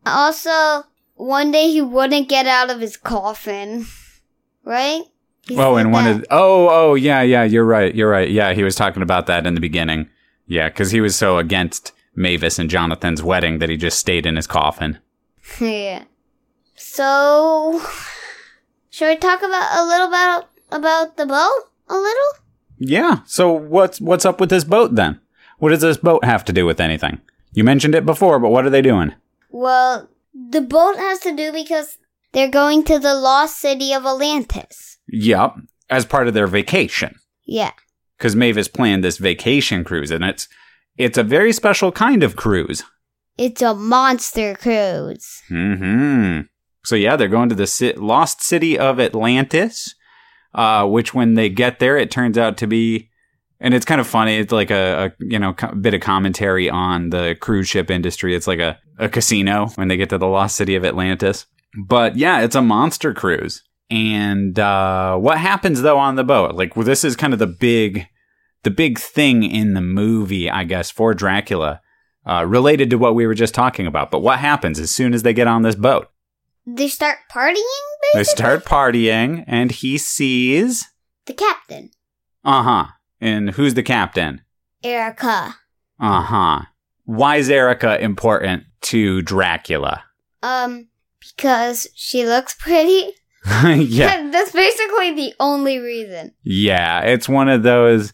Also, 0.05 0.85
one 1.15 1.51
day 1.51 1.69
he 1.69 1.81
wouldn't 1.81 2.29
get 2.29 2.47
out 2.47 2.69
of 2.71 2.79
his 2.79 2.95
coffin, 2.95 3.85
right? 4.63 5.03
He 5.41 5.57
Oh, 5.57 5.75
and 5.75 5.91
one 5.91 6.05
that. 6.05 6.15
of 6.21 6.25
oh, 6.31 6.69
oh, 6.71 6.95
yeah, 6.95 7.21
yeah, 7.21 7.43
you're 7.43 7.65
right, 7.65 7.93
you're 7.93 8.09
right. 8.09 8.29
Yeah, 8.31 8.53
he 8.53 8.63
was 8.63 8.75
talking 8.75 9.03
about 9.03 9.27
that 9.27 9.45
in 9.45 9.53
the 9.53 9.61
beginning. 9.61 10.09
Yeah, 10.47 10.69
because 10.69 10.91
he 10.91 11.01
was 11.01 11.15
so 11.15 11.37
against 11.37 11.91
Mavis 12.15 12.57
and 12.57 12.69
Jonathan's 12.69 13.21
wedding 13.21 13.59
that 13.59 13.69
he 13.69 13.75
just 13.77 13.99
stayed 13.99 14.25
in 14.25 14.37
his 14.37 14.47
coffin. 14.47 14.97
Yeah. 15.60 16.04
So, 16.75 17.82
should 18.89 19.08
we 19.10 19.16
talk 19.18 19.39
about 19.39 19.80
a 19.80 19.86
little 19.86 20.08
about 20.08 20.50
about 20.72 21.18
the 21.18 21.25
boat? 21.25 21.63
A 21.89 21.96
little? 21.96 22.32
Yeah. 22.77 23.20
So 23.25 23.51
what's 23.51 24.00
what's 24.01 24.25
up 24.25 24.39
with 24.39 24.50
this 24.50 24.63
boat 24.63 24.96
then? 24.96 25.20
What 25.60 25.70
does 25.70 25.82
this 25.82 25.98
boat 25.98 26.24
have 26.24 26.46
to 26.46 26.54
do 26.54 26.66
with 26.66 26.80
anything? 26.80 27.22
You 27.54 27.63
mentioned 27.63 27.96
it 27.96 28.06
before, 28.06 28.39
but 28.39 28.50
what 28.50 28.66
are 28.66 28.70
they 28.70 28.82
doing? 28.82 29.13
Well, 29.50 30.10
the 30.34 30.62
boat 30.62 30.98
has 30.98 31.20
to 31.22 31.36
do 31.36 31.51
because 31.51 31.98
they're 32.34 32.50
going 32.51 32.84
to 32.84 33.00
the 33.00 33.16
lost 33.16 33.58
city 33.60 33.94
of 33.94 34.06
Atlantis. 34.06 34.98
Yep, 35.08 35.56
as 35.89 36.06
part 36.06 36.27
of 36.27 36.34
their 36.34 36.48
vacation. 36.48 37.16
Yeah. 37.46 37.72
because 38.18 38.36
Mavis 38.36 38.68
planned 38.68 39.04
this 39.04 39.18
vacation 39.18 39.84
cruise, 39.86 40.12
and 40.12 40.24
it's 40.24 40.48
it's 40.98 41.18
a 41.18 41.24
very 41.24 41.54
special 41.54 41.92
kind 41.92 42.22
of 42.24 42.36
cruise. 42.36 42.84
It's 43.38 43.62
a 43.62 43.74
monster 43.74 44.56
cruise. 44.56 45.41
Hmm. 45.48 46.41
So 46.84 46.96
yeah, 46.96 47.15
they're 47.15 47.27
going 47.27 47.50
to 47.50 47.56
the 47.56 47.67
ci- 47.67 47.94
lost 47.94 48.41
city 48.41 48.79
of 48.79 49.00
Atlantis, 49.00 49.94
uh, 50.56 50.88
which 50.88 51.13
when 51.13 51.34
they 51.36 51.50
get 51.50 51.79
there, 51.79 51.98
it 51.98 52.10
turns 52.10 52.38
out 52.38 52.58
to 52.58 52.67
be, 52.67 53.10
and 53.60 53.74
it's 53.74 53.86
kind 53.86 54.00
of 54.00 54.08
funny. 54.08 54.38
It's 54.38 54.53
like 54.53 54.72
a, 54.72 55.06
a 55.06 55.12
you 55.20 55.38
know 55.38 55.53
co- 55.53 55.75
bit 55.75 55.94
of 55.94 56.01
commentary 56.01 56.70
on 56.70 57.10
the 57.10 57.36
cruise 57.39 57.67
ship 57.67 57.91
industry. 57.91 58.36
It's 58.36 58.48
like 58.48 58.60
a 58.60 58.79
a 58.98 59.10
casino 59.10 59.67
when 59.75 59.88
they 59.88 59.98
get 59.98 60.10
to 60.10 60.17
the 60.17 60.27
lost 60.27 60.56
city 60.56 60.75
of 60.75 60.86
Atlantis. 60.86 61.46
But 61.86 62.15
yeah, 62.15 62.41
it's 62.41 62.56
a 62.56 62.62
monster 62.62 63.13
cruise. 63.13 63.63
And 63.89 64.58
uh, 64.58 65.17
what 65.17 65.38
happens 65.38 65.82
though 65.82 65.98
on 65.98 66.15
the 66.15 66.24
boat? 66.24 66.56
Like 66.56 66.75
well, 66.75 66.86
this 66.86 67.03
is 67.03 67.15
kind 67.15 67.34
of 67.34 67.39
the 67.39 67.48
big, 67.48 68.08
the 68.63 68.72
big 68.72 68.98
thing 69.00 69.44
in 69.44 69.74
the 69.74 69.82
movie, 69.82 70.50
I 70.50 70.63
guess, 70.63 70.89
for 70.89 71.13
Dracula, 71.13 71.82
uh, 72.27 72.46
related 72.46 72.89
to 72.91 72.98
what 72.98 73.15
we 73.15 73.25
were 73.25 73.34
just 73.34 73.55
talking 73.55 73.88
about. 73.88 74.12
But 74.12 74.19
what 74.19 74.39
happens 74.39 74.79
as 74.79 74.91
soon 74.91 75.13
as 75.13 75.24
they 75.24 75.34
get 75.34 75.48
on 75.48 75.62
this 75.63 75.75
boat? 75.75 76.10
They 76.65 76.89
start 76.89 77.19
partying, 77.31 77.63
They 78.13 78.25
start 78.25 78.66
partying, 78.66 79.46
and 79.48 79.72
he 79.72 79.98
sees, 79.98 80.85
The 81.25 81.33
captain, 81.33 81.92
uh 82.44 82.63
huh. 82.63 82.85
And 83.20 83.51
who's 83.51 83.74
the 83.74 83.83
captain? 83.83 84.42
Erica. 84.83 85.55
Uh 86.00 86.22
huh. 86.22 86.61
Why 87.05 87.37
is 87.37 87.50
Erica 87.50 88.01
important 88.01 88.63
to 88.83 89.22
Dracula? 89.22 90.03
Um, 90.44 90.87
because 91.20 91.87
she 91.94 92.25
looks 92.25 92.53
pretty. 92.53 93.11
yeah. 93.63 94.29
That's 94.31 94.51
basically 94.51 95.13
the 95.13 95.33
only 95.40 95.79
reason. 95.79 96.33
Yeah, 96.44 97.01
it's 97.01 97.27
one 97.27 97.50
of 97.50 97.63
those 97.63 98.13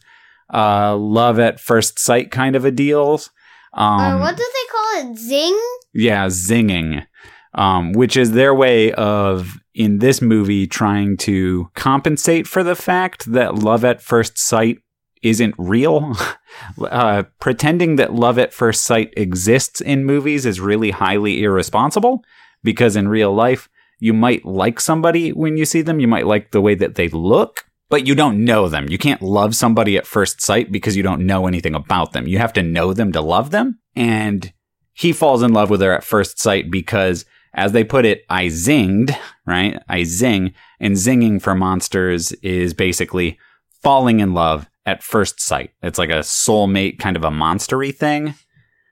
uh, 0.54 0.96
love 0.96 1.40
at 1.40 1.60
first 1.60 2.00
sight 2.00 2.32
kind 2.32 2.56
of 2.56 2.66
a 2.66 2.72
deals. 2.72 3.30
Um, 3.74 4.18
or 4.18 4.20
what 4.20 4.38
do 4.38 4.44
they 4.44 4.72
call 4.72 5.12
it? 5.12 5.18
Zing? 5.18 5.60
yeah, 5.94 6.28
zinging, 6.28 7.06
um, 7.54 7.94
which 7.94 8.18
is 8.18 8.32
their 8.32 8.54
way 8.54 8.92
of 8.94 9.58
in 9.74 10.00
this 10.00 10.22
movie 10.22 10.68
trying 10.68 11.18
to 11.18 11.70
compensate 11.74 12.48
for 12.48 12.64
the 12.64 12.76
fact 12.76 13.32
that 13.32 13.56
love 13.56 13.84
at 13.84 14.02
first 14.02 14.38
sight 14.38 14.80
isn't 15.24 15.56
real. 15.58 16.14
uh, 16.82 17.24
pretending 17.40 17.96
that 17.96 18.14
love 18.14 18.38
at 18.38 18.54
first 18.54 18.84
sight 18.84 19.14
exists 19.18 19.82
in 19.82 20.06
movies 20.06 20.46
is 20.46 20.60
really 20.60 20.92
highly 20.92 21.44
irresponsible 21.44 22.24
because 22.64 22.96
in 22.96 23.08
real 23.08 23.34
life 23.34 23.70
you 24.00 24.14
might 24.14 24.46
like 24.46 24.82
somebody 24.82 25.32
when 25.32 25.56
you 25.56 25.64
see 25.66 25.82
them. 25.82 26.00
You 26.00 26.10
might 26.10 26.28
like 26.28 26.52
the 26.52 26.62
way 26.62 26.76
that 26.76 26.96
they 26.96 27.08
look, 27.08 27.63
but 27.90 28.08
you 28.08 28.16
don't 28.16 28.44
know 28.44 28.68
them. 28.68 28.90
You 28.90 28.98
can't 28.98 29.22
love 29.22 29.56
somebody 29.56 29.98
at 29.98 30.08
first 30.08 30.42
sight 30.42 30.72
because 30.72 30.96
you 30.96 31.04
don't 31.04 31.26
know 31.26 31.48
anything 31.48 31.76
about 31.76 32.14
them. 32.14 32.28
You 32.28 32.38
have 32.40 32.54
to 32.54 32.64
know 32.64 32.94
them 32.94 33.12
to 33.12 33.22
love 33.22 33.52
them. 33.52 33.80
And 33.96 34.52
he 34.94 35.12
falls 35.12 35.44
in 35.44 35.54
love 35.54 35.70
with 35.70 35.82
her 35.82 35.94
at 35.94 36.04
first 36.04 36.40
sight 36.40 36.72
because, 36.72 37.26
as 37.54 37.72
they 37.72 37.84
put 37.84 38.06
it, 38.06 38.24
I 38.30 38.46
zinged, 38.46 39.16
right? 39.46 39.82
I 39.88 40.04
zing. 40.04 40.54
And 40.80 40.96
zinging 40.96 41.42
for 41.42 41.56
monsters 41.56 42.32
is 42.34 42.74
basically 42.74 43.38
falling 43.82 44.20
in 44.20 44.34
love 44.34 44.70
at 44.86 45.04
first 45.04 45.40
sight. 45.40 45.72
It's 45.82 46.00
like 46.00 46.10
a 46.10 46.20
soulmate 46.20 47.00
kind 47.00 47.16
of 47.16 47.24
a 47.24 47.30
monstery 47.30 47.96
thing. 47.96 48.36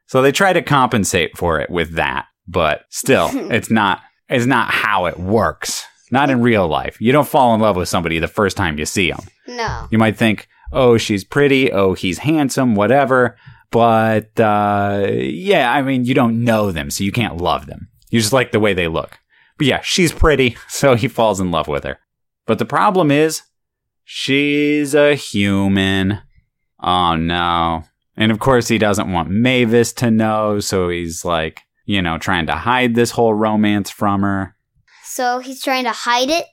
So 0.08 0.22
they 0.22 0.32
try 0.32 0.54
to 0.54 0.62
compensate 0.62 1.38
for 1.38 1.60
it 1.60 1.70
with 1.70 1.94
that, 1.94 2.26
but 2.48 2.84
still, 2.90 3.30
it's 3.52 3.72
not 3.72 4.02
it's 4.30 4.46
not 4.46 4.72
how 4.72 5.06
it 5.06 5.20
works. 5.20 5.86
Not 6.12 6.30
in 6.30 6.42
real 6.42 6.68
life. 6.68 7.00
You 7.00 7.12
don't 7.12 7.28
fall 7.28 7.56
in 7.56 7.62
love 7.62 7.78
with 7.78 7.90
somebody 7.90 8.20
the 8.20 8.28
first 8.28 8.58
time 8.58 8.78
you 8.78 8.86
see 8.86 9.10
them. 9.10 9.22
No. 9.48 9.88
You 9.90 9.98
might 9.98 10.18
think, 10.18 10.48
"Oh, 10.72 10.98
she's 10.98 11.24
pretty. 11.24 11.72
Oh, 11.72 11.94
he's 11.94 12.20
handsome, 12.20 12.76
whatever." 12.76 13.38
But 13.72 14.38
uh 14.40 15.08
yeah, 15.10 15.72
I 15.72 15.82
mean, 15.82 16.04
you 16.06 16.14
don't 16.14 16.44
know 16.44 16.72
them, 16.72 16.92
so 16.92 17.04
you 17.04 17.12
can't 17.12 17.38
love 17.38 17.66
them. 17.66 17.88
You 18.10 18.20
just 18.20 18.34
like 18.34 18.52
the 18.52 18.60
way 18.60 18.74
they 18.74 18.90
look. 18.90 19.18
But 19.58 19.68
yeah, 19.68 19.82
she's 19.82 20.12
pretty, 20.12 20.58
so 20.68 20.96
he 20.96 21.08
falls 21.08 21.40
in 21.40 21.52
love 21.52 21.68
with 21.68 21.86
her. 21.86 22.00
But 22.46 22.60
the 22.60 22.66
problem 22.66 23.12
is 23.12 23.44
she's 24.04 24.94
a 24.94 25.16
human. 25.16 26.20
Oh 26.82 27.16
no. 27.16 27.86
And 28.18 28.32
of 28.32 28.40
course 28.40 28.68
he 28.68 28.78
doesn't 28.78 29.12
want 29.12 29.30
Mavis 29.30 29.94
to 29.94 30.12
know, 30.12 30.60
so 30.60 30.90
he's 30.90 31.24
like, 31.24 31.62
you 31.86 32.02
know, 32.02 32.18
trying 32.18 32.46
to 32.48 32.56
hide 32.56 32.94
this 32.96 33.12
whole 33.12 33.34
romance 33.34 33.90
from 33.90 34.24
her. 34.24 34.56
So 35.12 35.40
he's 35.40 35.62
trying 35.62 35.84
to 35.84 35.92
hide 35.92 36.30
it. 36.30 36.46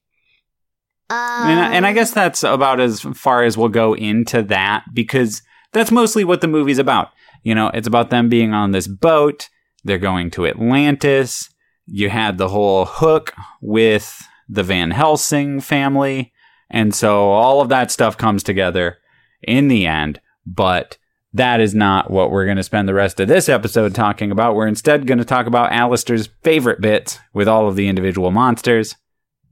Um, 1.10 1.16
and, 1.48 1.60
I- 1.60 1.74
and 1.74 1.86
I 1.86 1.92
guess 1.92 2.10
that's 2.10 2.42
about 2.42 2.80
as 2.80 3.00
far 3.00 3.42
as 3.44 3.56
we'll 3.56 3.68
go 3.68 3.94
into 3.94 4.42
that 4.42 4.84
because 4.92 5.42
that's 5.72 5.90
mostly 5.90 6.24
what 6.24 6.40
the 6.40 6.48
movie's 6.48 6.78
about. 6.78 7.08
You 7.42 7.54
know, 7.54 7.68
it's 7.72 7.86
about 7.88 8.10
them 8.10 8.28
being 8.28 8.52
on 8.52 8.72
this 8.72 8.86
boat. 8.88 9.48
They're 9.84 9.98
going 9.98 10.30
to 10.32 10.46
Atlantis. 10.46 11.48
You 11.86 12.10
had 12.10 12.36
the 12.36 12.48
whole 12.48 12.84
hook 12.84 13.32
with 13.62 14.26
the 14.48 14.62
Van 14.62 14.90
Helsing 14.90 15.60
family. 15.60 16.32
And 16.68 16.94
so 16.94 17.30
all 17.30 17.60
of 17.62 17.68
that 17.70 17.90
stuff 17.90 18.16
comes 18.18 18.42
together 18.42 18.98
in 19.42 19.68
the 19.68 19.86
end. 19.86 20.20
But 20.44 20.98
that 21.32 21.60
is 21.60 21.74
not 21.74 22.10
what 22.10 22.30
we're 22.30 22.44
going 22.44 22.56
to 22.56 22.62
spend 22.62 22.88
the 22.88 22.94
rest 22.94 23.20
of 23.20 23.28
this 23.28 23.48
episode 23.48 23.94
talking 23.94 24.30
about. 24.30 24.54
We're 24.54 24.66
instead 24.66 25.06
going 25.06 25.18
to 25.18 25.24
talk 25.24 25.46
about 25.46 25.72
Alistair's 25.72 26.28
favorite 26.42 26.80
bits 26.80 27.18
with 27.34 27.48
all 27.48 27.68
of 27.68 27.76
the 27.76 27.88
individual 27.88 28.30
monsters 28.30 28.96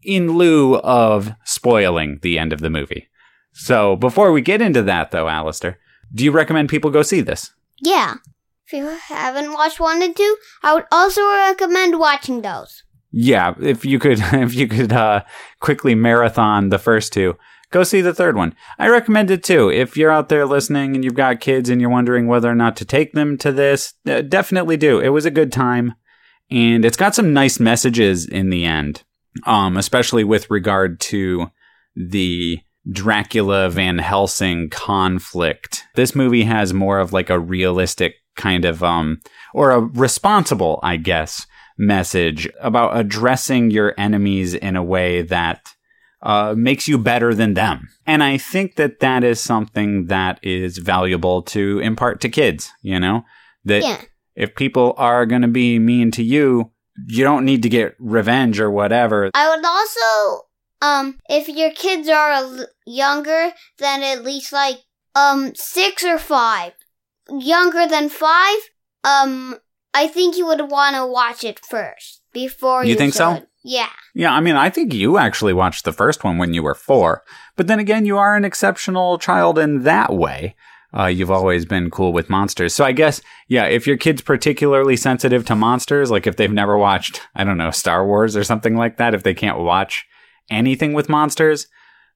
in 0.02 0.36
lieu 0.36 0.76
of 0.76 1.32
spoiling 1.44 2.18
the 2.22 2.38
end 2.38 2.52
of 2.52 2.60
the 2.60 2.70
movie. 2.70 3.08
So 3.52 3.96
before 3.96 4.32
we 4.32 4.40
get 4.40 4.62
into 4.62 4.82
that, 4.84 5.10
though, 5.10 5.28
Alistair, 5.28 5.78
do 6.14 6.24
you 6.24 6.30
recommend 6.30 6.68
people 6.68 6.90
go 6.90 7.02
see 7.02 7.20
this? 7.20 7.52
yeah. 7.80 8.14
If 8.66 8.72
you 8.72 8.86
haven't 8.86 9.52
watched 9.52 9.78
one 9.78 10.02
and 10.02 10.16
two, 10.16 10.36
I 10.64 10.74
would 10.74 10.86
also 10.90 11.24
recommend 11.24 12.00
watching 12.00 12.42
those. 12.42 12.82
Yeah, 13.12 13.54
if 13.60 13.84
you 13.84 14.00
could, 14.00 14.18
if 14.32 14.54
you 14.54 14.66
could 14.66 14.92
uh, 14.92 15.22
quickly 15.60 15.94
marathon 15.94 16.70
the 16.70 16.78
first 16.78 17.12
two, 17.12 17.36
go 17.70 17.82
see 17.82 18.00
the 18.00 18.14
third 18.14 18.36
one. 18.36 18.54
I 18.78 18.88
recommend 18.88 19.30
it 19.30 19.42
too. 19.42 19.70
If 19.70 19.96
you're 19.96 20.10
out 20.10 20.28
there 20.28 20.46
listening 20.46 20.94
and 20.94 21.04
you've 21.04 21.14
got 21.14 21.40
kids 21.40 21.68
and 21.68 21.80
you're 21.80 21.90
wondering 21.90 22.26
whether 22.26 22.50
or 22.50 22.54
not 22.54 22.76
to 22.76 22.84
take 22.84 23.12
them 23.12 23.36
to 23.38 23.52
this, 23.52 23.94
uh, 24.06 24.22
definitely 24.22 24.76
do. 24.76 25.00
It 25.00 25.10
was 25.10 25.26
a 25.26 25.30
good 25.30 25.52
time, 25.52 25.94
and 26.50 26.84
it's 26.84 26.96
got 26.96 27.14
some 27.14 27.32
nice 27.32 27.58
messages 27.58 28.26
in 28.26 28.50
the 28.50 28.64
end, 28.64 29.02
um, 29.44 29.76
especially 29.76 30.24
with 30.24 30.50
regard 30.50 31.00
to 31.00 31.50
the 31.94 32.60
Dracula 32.90 33.68
Van 33.68 33.98
Helsing 33.98 34.70
conflict. 34.70 35.82
This 35.94 36.14
movie 36.14 36.44
has 36.44 36.72
more 36.72 36.98
of 37.00 37.12
like 37.12 37.30
a 37.30 37.38
realistic 37.38 38.14
kind 38.36 38.64
of 38.66 38.82
um 38.82 39.20
or 39.54 39.70
a 39.70 39.80
responsible, 39.80 40.78
I 40.82 40.96
guess, 40.96 41.46
message 41.78 42.48
about 42.60 42.96
addressing 42.96 43.70
your 43.70 43.94
enemies 43.98 44.54
in 44.54 44.76
a 44.76 44.84
way 44.84 45.22
that 45.22 45.74
uh, 46.26 46.54
makes 46.56 46.88
you 46.88 46.98
better 46.98 47.32
than 47.34 47.54
them. 47.54 47.88
And 48.04 48.20
I 48.22 48.36
think 48.36 48.74
that 48.76 48.98
that 49.00 49.22
is 49.22 49.38
something 49.40 50.06
that 50.08 50.40
is 50.42 50.78
valuable 50.78 51.42
to 51.54 51.78
impart 51.78 52.20
to 52.22 52.28
kids, 52.28 52.68
you 52.82 52.98
know? 52.98 53.22
That 53.64 53.82
Yeah. 53.82 54.00
if 54.34 54.54
people 54.56 54.88
are 54.98 55.24
going 55.26 55.42
to 55.42 55.48
be 55.62 55.78
mean 55.78 56.10
to 56.18 56.22
you, 56.22 56.72
you 57.06 57.22
don't 57.22 57.44
need 57.44 57.62
to 57.62 57.68
get 57.68 57.94
revenge 58.00 58.58
or 58.58 58.70
whatever. 58.70 59.30
I 59.34 59.48
would 59.54 59.64
also, 59.64 60.42
um, 60.82 61.18
if 61.28 61.48
your 61.48 61.70
kids 61.70 62.08
are 62.08 62.32
l- 62.32 62.66
younger 62.86 63.52
than 63.78 64.02
at 64.02 64.24
least 64.24 64.52
like, 64.52 64.78
um, 65.14 65.52
six 65.54 66.02
or 66.04 66.18
five, 66.18 66.72
younger 67.30 67.86
than 67.86 68.08
five, 68.08 68.58
um, 69.04 69.58
I 69.94 70.08
think 70.08 70.36
you 70.36 70.46
would 70.46 70.70
want 70.70 70.96
to 70.96 71.06
watch 71.06 71.44
it 71.44 71.58
first 71.64 72.22
before 72.32 72.84
You 72.84 72.90
you. 72.90 72.96
think 72.96 73.14
so? 73.14 73.42
Yeah. 73.66 73.88
Yeah, 74.14 74.32
I 74.32 74.40
mean, 74.40 74.54
I 74.54 74.70
think 74.70 74.94
you 74.94 75.18
actually 75.18 75.52
watched 75.52 75.84
the 75.84 75.92
first 75.92 76.22
one 76.22 76.38
when 76.38 76.54
you 76.54 76.62
were 76.62 76.74
four. 76.74 77.24
But 77.56 77.66
then 77.66 77.80
again, 77.80 78.06
you 78.06 78.16
are 78.16 78.36
an 78.36 78.44
exceptional 78.44 79.18
child 79.18 79.58
in 79.58 79.82
that 79.82 80.14
way. 80.14 80.54
Uh, 80.96 81.06
you've 81.06 81.32
always 81.32 81.66
been 81.66 81.90
cool 81.90 82.12
with 82.12 82.30
monsters. 82.30 82.72
So 82.72 82.84
I 82.84 82.92
guess, 82.92 83.20
yeah, 83.48 83.64
if 83.64 83.84
your 83.84 83.96
kid's 83.96 84.22
particularly 84.22 84.96
sensitive 84.96 85.44
to 85.46 85.56
monsters, 85.56 86.12
like 86.12 86.28
if 86.28 86.36
they've 86.36 86.50
never 86.50 86.78
watched, 86.78 87.20
I 87.34 87.42
don't 87.42 87.58
know, 87.58 87.72
Star 87.72 88.06
Wars 88.06 88.36
or 88.36 88.44
something 88.44 88.76
like 88.76 88.98
that, 88.98 89.14
if 89.14 89.24
they 89.24 89.34
can't 89.34 89.58
watch 89.58 90.06
anything 90.48 90.92
with 90.92 91.08
monsters, 91.08 91.66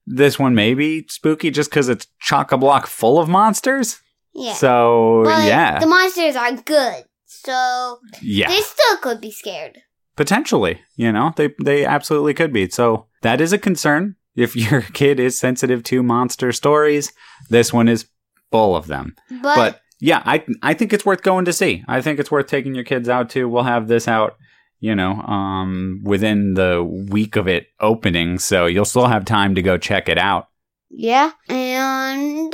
this 0.07 0.39
one 0.39 0.55
may 0.55 0.73
be 0.73 1.05
spooky 1.09 1.51
just 1.51 1.69
because 1.69 1.89
it's 1.89 2.07
chock 2.21 2.53
a 2.53 2.57
block 2.57 2.87
full 2.87 3.19
of 3.19 3.27
monsters. 3.27 4.01
Yeah. 4.33 4.53
So, 4.53 5.23
but 5.25 5.45
yeah. 5.45 5.79
the 5.79 5.85
monsters 5.85 6.37
are 6.37 6.53
good, 6.53 7.03
so 7.25 7.99
yeah. 8.21 8.47
they 8.47 8.61
still 8.61 8.97
could 9.01 9.19
be 9.19 9.31
scared. 9.31 9.79
Potentially, 10.21 10.79
you 10.95 11.11
know, 11.11 11.33
they 11.35 11.49
they 11.63 11.83
absolutely 11.83 12.35
could 12.35 12.53
be. 12.53 12.69
So 12.69 13.07
that 13.23 13.41
is 13.41 13.53
a 13.53 13.57
concern. 13.57 14.17
If 14.35 14.55
your 14.71 14.83
kid 14.83 15.19
is 15.19 15.39
sensitive 15.39 15.81
to 15.85 16.03
monster 16.03 16.51
stories, 16.51 17.11
this 17.49 17.73
one 17.73 17.87
is 17.87 18.05
full 18.51 18.75
of 18.75 18.85
them. 18.85 19.15
But, 19.41 19.55
But 19.55 19.81
yeah, 19.99 20.21
I 20.23 20.45
I 20.61 20.75
think 20.75 20.93
it's 20.93 21.07
worth 21.07 21.23
going 21.23 21.45
to 21.45 21.53
see. 21.53 21.83
I 21.87 22.01
think 22.01 22.19
it's 22.19 22.29
worth 22.29 22.45
taking 22.45 22.75
your 22.75 22.83
kids 22.83 23.09
out 23.09 23.31
to. 23.31 23.49
We'll 23.49 23.63
have 23.63 23.87
this 23.87 24.07
out, 24.07 24.37
you 24.79 24.93
know, 24.93 25.13
um, 25.21 26.01
within 26.03 26.53
the 26.53 26.83
week 26.83 27.35
of 27.35 27.47
it 27.47 27.69
opening, 27.79 28.37
so 28.37 28.67
you'll 28.67 28.85
still 28.85 29.07
have 29.07 29.25
time 29.25 29.55
to 29.55 29.63
go 29.63 29.79
check 29.79 30.07
it 30.07 30.19
out. 30.19 30.49
yeah, 30.91 31.31
and 31.49 32.53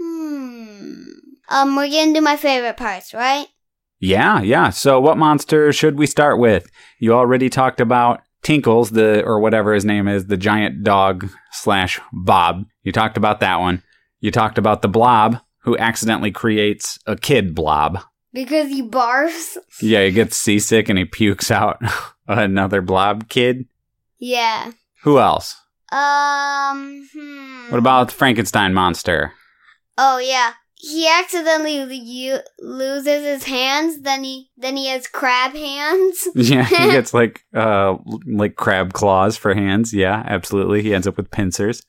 hmm, 0.00 1.02
um, 1.48 1.74
we're 1.74 1.90
gonna 1.90 2.14
do 2.14 2.20
my 2.20 2.36
favorite 2.36 2.76
parts, 2.76 3.12
right? 3.12 3.48
Yeah, 4.00 4.40
yeah. 4.42 4.70
So 4.70 5.00
what 5.00 5.18
monster 5.18 5.72
should 5.72 5.98
we 5.98 6.06
start 6.06 6.38
with? 6.38 6.70
You 6.98 7.14
already 7.14 7.48
talked 7.50 7.80
about 7.80 8.22
Tinkles, 8.42 8.90
the 8.90 9.22
or 9.24 9.40
whatever 9.40 9.74
his 9.74 9.84
name 9.84 10.06
is, 10.06 10.26
the 10.26 10.36
giant 10.36 10.84
dog 10.84 11.28
slash 11.50 12.00
Bob. 12.12 12.64
You 12.82 12.92
talked 12.92 13.16
about 13.16 13.40
that 13.40 13.58
one. 13.60 13.82
You 14.20 14.30
talked 14.30 14.58
about 14.58 14.82
the 14.82 14.88
Blob, 14.88 15.40
who 15.62 15.76
accidentally 15.76 16.30
creates 16.30 16.98
a 17.06 17.16
kid 17.16 17.54
Blob. 17.54 18.00
Because 18.32 18.68
he 18.68 18.82
barfs. 18.82 19.56
Yeah, 19.80 20.04
he 20.04 20.12
gets 20.12 20.36
seasick 20.36 20.88
and 20.88 20.98
he 20.98 21.04
pukes 21.04 21.50
out 21.50 21.80
another 22.28 22.80
Blob 22.80 23.28
kid. 23.28 23.66
Yeah. 24.18 24.72
Who 25.02 25.18
else? 25.18 25.56
Um. 25.90 27.08
Hmm. 27.12 27.70
What 27.70 27.78
about 27.78 28.08
the 28.08 28.14
Frankenstein 28.14 28.74
monster? 28.74 29.32
Oh 29.96 30.18
yeah. 30.18 30.52
He 30.80 31.08
accidentally 31.08 31.84
lo- 31.84 32.40
loses 32.60 33.24
his 33.24 33.44
hands. 33.44 34.02
Then 34.02 34.22
he 34.22 34.50
then 34.56 34.76
he 34.76 34.86
has 34.88 35.06
crab 35.08 35.52
hands. 35.52 36.28
Yeah, 36.34 36.64
he 36.64 36.76
gets 36.92 37.12
like 37.12 37.44
uh 37.54 37.96
like 38.26 38.56
crab 38.56 38.92
claws 38.92 39.36
for 39.36 39.54
hands. 39.54 39.92
Yeah, 39.92 40.22
absolutely. 40.26 40.82
He 40.82 40.94
ends 40.94 41.06
up 41.06 41.16
with 41.16 41.30
pincers. 41.30 41.82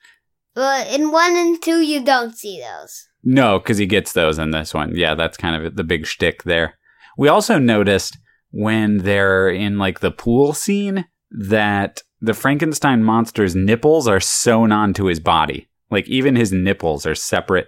But 0.55 0.87
in 0.87 1.11
one 1.11 1.35
and 1.37 1.61
two, 1.61 1.81
you 1.81 2.03
don't 2.03 2.35
see 2.35 2.59
those. 2.59 3.07
No, 3.23 3.59
because 3.59 3.77
he 3.77 3.85
gets 3.85 4.13
those 4.13 4.39
in 4.39 4.51
this 4.51 4.73
one. 4.73 4.95
Yeah, 4.95 5.13
that's 5.13 5.37
kind 5.37 5.63
of 5.63 5.75
the 5.75 5.83
big 5.83 6.05
shtick 6.05 6.43
there. 6.43 6.77
We 7.17 7.27
also 7.27 7.59
noticed 7.59 8.17
when 8.51 8.99
they're 8.99 9.49
in 9.49 9.77
like 9.77 9.99
the 9.99 10.11
pool 10.11 10.53
scene 10.53 11.05
that 11.31 12.01
the 12.21 12.33
Frankenstein 12.33 13.03
monster's 13.03 13.55
nipples 13.55 14.07
are 14.07 14.19
sewn 14.19 14.71
onto 14.71 15.05
his 15.05 15.19
body. 15.19 15.69
Like 15.91 16.07
even 16.07 16.35
his 16.35 16.51
nipples 16.51 17.05
are 17.05 17.15
separate 17.15 17.67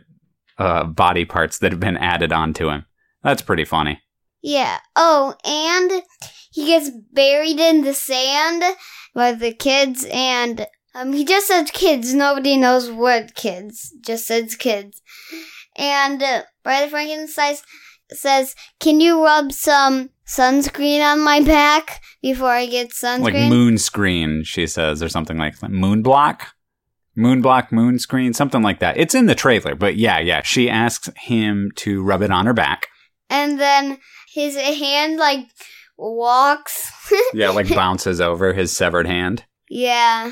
uh, 0.61 0.83
body 0.83 1.25
parts 1.25 1.57
that 1.57 1.71
have 1.71 1.79
been 1.79 1.97
added 1.97 2.31
onto 2.31 2.69
him. 2.69 2.85
That's 3.23 3.41
pretty 3.41 3.65
funny. 3.65 3.99
Yeah. 4.43 4.77
Oh, 4.95 5.35
and 5.43 6.03
he 6.51 6.67
gets 6.67 6.91
buried 7.11 7.59
in 7.59 7.81
the 7.81 7.95
sand 7.95 8.63
by 9.15 9.31
the 9.31 9.53
kids, 9.53 10.05
and 10.11 10.67
um, 10.93 11.13
he 11.13 11.25
just 11.25 11.47
says 11.47 11.71
kids. 11.71 12.13
Nobody 12.13 12.57
knows 12.57 12.91
what 12.91 13.33
kids. 13.33 13.91
Just 14.01 14.27
says 14.27 14.55
kids. 14.55 15.01
And 15.75 16.21
uh, 16.21 16.43
Bride 16.63 16.83
of 16.83 16.91
Frankenstein 16.91 17.55
says, 18.11 18.55
"Can 18.79 19.01
you 19.01 19.23
rub 19.23 19.51
some 19.51 20.11
sunscreen 20.27 21.01
on 21.01 21.23
my 21.23 21.41
back 21.41 22.01
before 22.21 22.49
I 22.49 22.67
get 22.67 22.91
sunscreen?" 22.91 23.21
Like 23.21 23.49
moon 23.49 23.79
screen, 23.79 24.43
she 24.43 24.67
says, 24.67 25.01
or 25.01 25.09
something 25.09 25.37
like 25.37 25.57
that. 25.59 25.71
Moon 25.71 26.03
block? 26.03 26.49
Moon 27.21 27.41
Moonscreen, 27.41 28.35
something 28.35 28.61
like 28.61 28.79
that. 28.79 28.97
It's 28.97 29.15
in 29.15 29.27
the 29.27 29.35
trailer, 29.35 29.75
but 29.75 29.95
yeah, 29.95 30.19
yeah. 30.19 30.41
She 30.41 30.69
asks 30.69 31.09
him 31.17 31.71
to 31.77 32.01
rub 32.03 32.21
it 32.21 32.31
on 32.31 32.45
her 32.45 32.53
back. 32.53 32.87
and 33.29 33.59
then 33.59 33.97
his 34.33 34.55
hand 34.55 35.17
like 35.17 35.45
walks. 35.97 36.91
Yeah, 37.33 37.49
like 37.49 37.67
bounces 37.69 38.21
over 38.21 38.53
his 38.53 38.75
severed 38.75 39.05
hand. 39.07 39.45
yeah. 39.69 40.31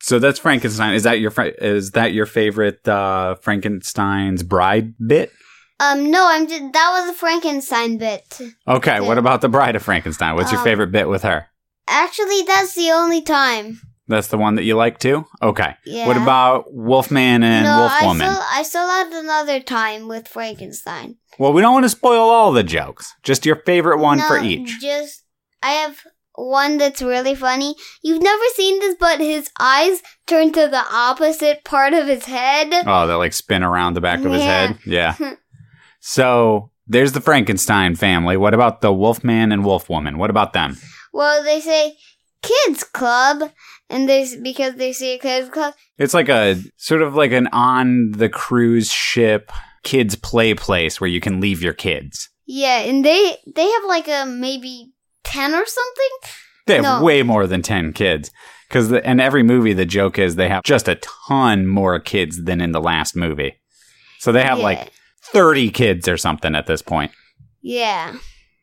So 0.00 0.18
that's 0.20 0.38
Frankenstein. 0.38 0.94
Is 0.94 1.02
that 1.02 1.18
your 1.18 1.30
fr- 1.32 1.42
is 1.60 1.90
that 1.92 2.12
your 2.12 2.26
favorite 2.26 2.86
uh, 2.86 3.34
Frankenstein's 3.42 4.42
bride 4.44 4.94
bit? 5.04 5.32
Um. 5.80 6.10
No, 6.12 6.24
I'm. 6.28 6.46
Just, 6.48 6.72
that 6.72 6.90
was 6.92 7.10
a 7.10 7.14
Frankenstein 7.14 7.98
bit. 7.98 8.40
Okay, 8.68 9.00
what 9.00 9.18
about 9.18 9.40
the 9.40 9.48
Bride 9.48 9.74
of 9.76 9.82
Frankenstein? 9.82 10.36
What's 10.36 10.52
your 10.52 10.60
Um, 10.60 10.64
favorite 10.64 10.92
bit 10.92 11.08
with 11.08 11.22
her? 11.24 11.46
Actually, 11.88 12.42
that's 12.42 12.74
the 12.74 12.90
only 12.92 13.22
time. 13.22 13.80
That's 14.08 14.28
the 14.28 14.38
one 14.38 14.54
that 14.54 14.64
you 14.64 14.74
like 14.74 14.98
too. 14.98 15.26
Okay. 15.42 15.74
Yeah. 15.84 16.06
What 16.06 16.16
about 16.16 16.72
Wolfman 16.72 17.42
and 17.42 17.64
no, 17.64 17.86
I 17.90 18.00
Wolfwoman? 18.02 18.16
still, 18.32 18.42
I 18.54 18.62
still 18.62 18.88
had 18.88 19.12
another 19.12 19.60
time 19.60 20.08
with 20.08 20.26
Frankenstein. 20.26 21.16
well, 21.38 21.52
we 21.52 21.60
don't 21.60 21.74
want 21.74 21.84
to 21.84 21.90
spoil 21.90 22.28
all 22.30 22.52
the 22.52 22.62
jokes. 22.62 23.12
Just 23.22 23.44
your 23.46 23.56
favorite 23.56 23.98
one 23.98 24.18
for 24.20 24.38
No, 24.38 24.44
each. 24.44 24.80
Just, 24.80 25.24
I 25.62 25.72
have 25.72 25.98
one 26.34 26.78
that's 26.78 27.02
really 27.02 27.34
funny. 27.34 27.74
You've 28.02 28.22
never 28.22 28.44
seen 28.54 28.78
this, 28.80 28.94
but 28.98 29.20
his 29.20 29.50
eyes 29.60 30.02
turn 30.26 30.52
to 30.52 30.68
the 30.68 30.84
opposite 30.90 31.64
part 31.64 31.92
of 31.92 32.06
his 32.06 32.24
head. 32.24 32.68
Oh, 32.86 33.06
that 33.06 33.14
like 33.16 33.32
spin 33.34 33.62
around 33.62 33.94
the 33.94 34.00
back 34.00 34.24
of 34.24 34.32
his 34.32 34.42
head. 34.42 34.78
Yeah. 34.86 35.16
so 36.00 36.70
there's 36.86 37.12
the 37.12 37.20
Frankenstein 37.20 37.94
family. 37.96 38.36
What 38.36 38.54
about 38.54 38.80
the 38.80 38.92
Wolfman 38.92 39.52
and 39.52 39.64
Wolfwoman? 39.64 40.16
What 40.16 40.30
about 40.30 40.52
them? 40.52 40.76
Well, 41.12 41.42
they 41.42 41.60
say 41.60 41.96
kids 42.42 42.84
club, 42.84 43.50
and 43.90 44.08
they 44.08 44.26
because 44.42 44.74
they 44.74 44.92
say 44.92 45.18
kids 45.18 45.48
club. 45.50 45.74
It's 45.98 46.14
like 46.14 46.28
a 46.28 46.60
sort 46.76 47.02
of 47.02 47.14
like 47.14 47.32
an 47.32 47.48
on 47.52 48.12
the 48.12 48.28
cruise 48.28 48.90
ship 48.90 49.50
kids 49.84 50.14
play 50.16 50.54
place 50.54 51.00
where 51.00 51.08
you 51.08 51.20
can 51.20 51.40
leave 51.40 51.62
your 51.62 51.72
kids. 51.74 52.28
Yeah, 52.46 52.78
and 52.80 53.04
they 53.04 53.36
they 53.54 53.68
have 53.70 53.84
like 53.86 54.08
a 54.08 54.24
maybe 54.26 54.92
ten 55.24 55.54
or 55.54 55.64
something. 55.66 56.30
They 56.66 56.74
have 56.74 56.82
No. 56.84 57.02
way 57.02 57.22
more 57.22 57.46
than 57.46 57.62
10 57.62 57.94
kids. 57.94 58.30
Because 58.68 58.92
in 58.92 59.20
every 59.20 59.42
movie, 59.42 59.72
the 59.72 59.86
joke 59.86 60.18
is 60.18 60.36
they 60.36 60.48
have 60.50 60.62
just 60.64 60.86
a 60.86 60.96
ton 60.96 61.66
more 61.66 61.98
kids 61.98 62.44
than 62.44 62.60
in 62.60 62.72
the 62.72 62.80
last 62.80 63.16
movie. 63.16 63.54
So 64.18 64.32
they 64.32 64.42
have 64.42 64.58
Yeah. 64.58 64.64
like 64.64 64.92
30 65.32 65.70
kids 65.70 66.06
or 66.08 66.18
something 66.18 66.54
at 66.54 66.66
this 66.66 66.82
point. 66.82 67.12
Yeah. 67.62 68.16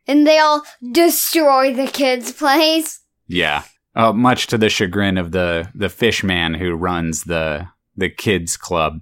And 0.08 0.28
they 0.28 0.38
all 0.38 0.62
destroy 0.92 1.74
the 1.74 1.88
kids' 1.88 2.32
place. 2.32 3.00
Yeah. 3.28 3.64
Uh, 3.96 4.12
much 4.12 4.48
to 4.48 4.58
the 4.58 4.70
chagrin 4.70 5.18
of 5.18 5.32
the, 5.32 5.70
the 5.74 5.90
fish 5.90 6.24
man 6.24 6.54
who 6.54 6.76
runs 6.76 7.24
the, 7.24 7.68
the 7.96 8.10
kids 8.10 8.58
club. 8.58 9.02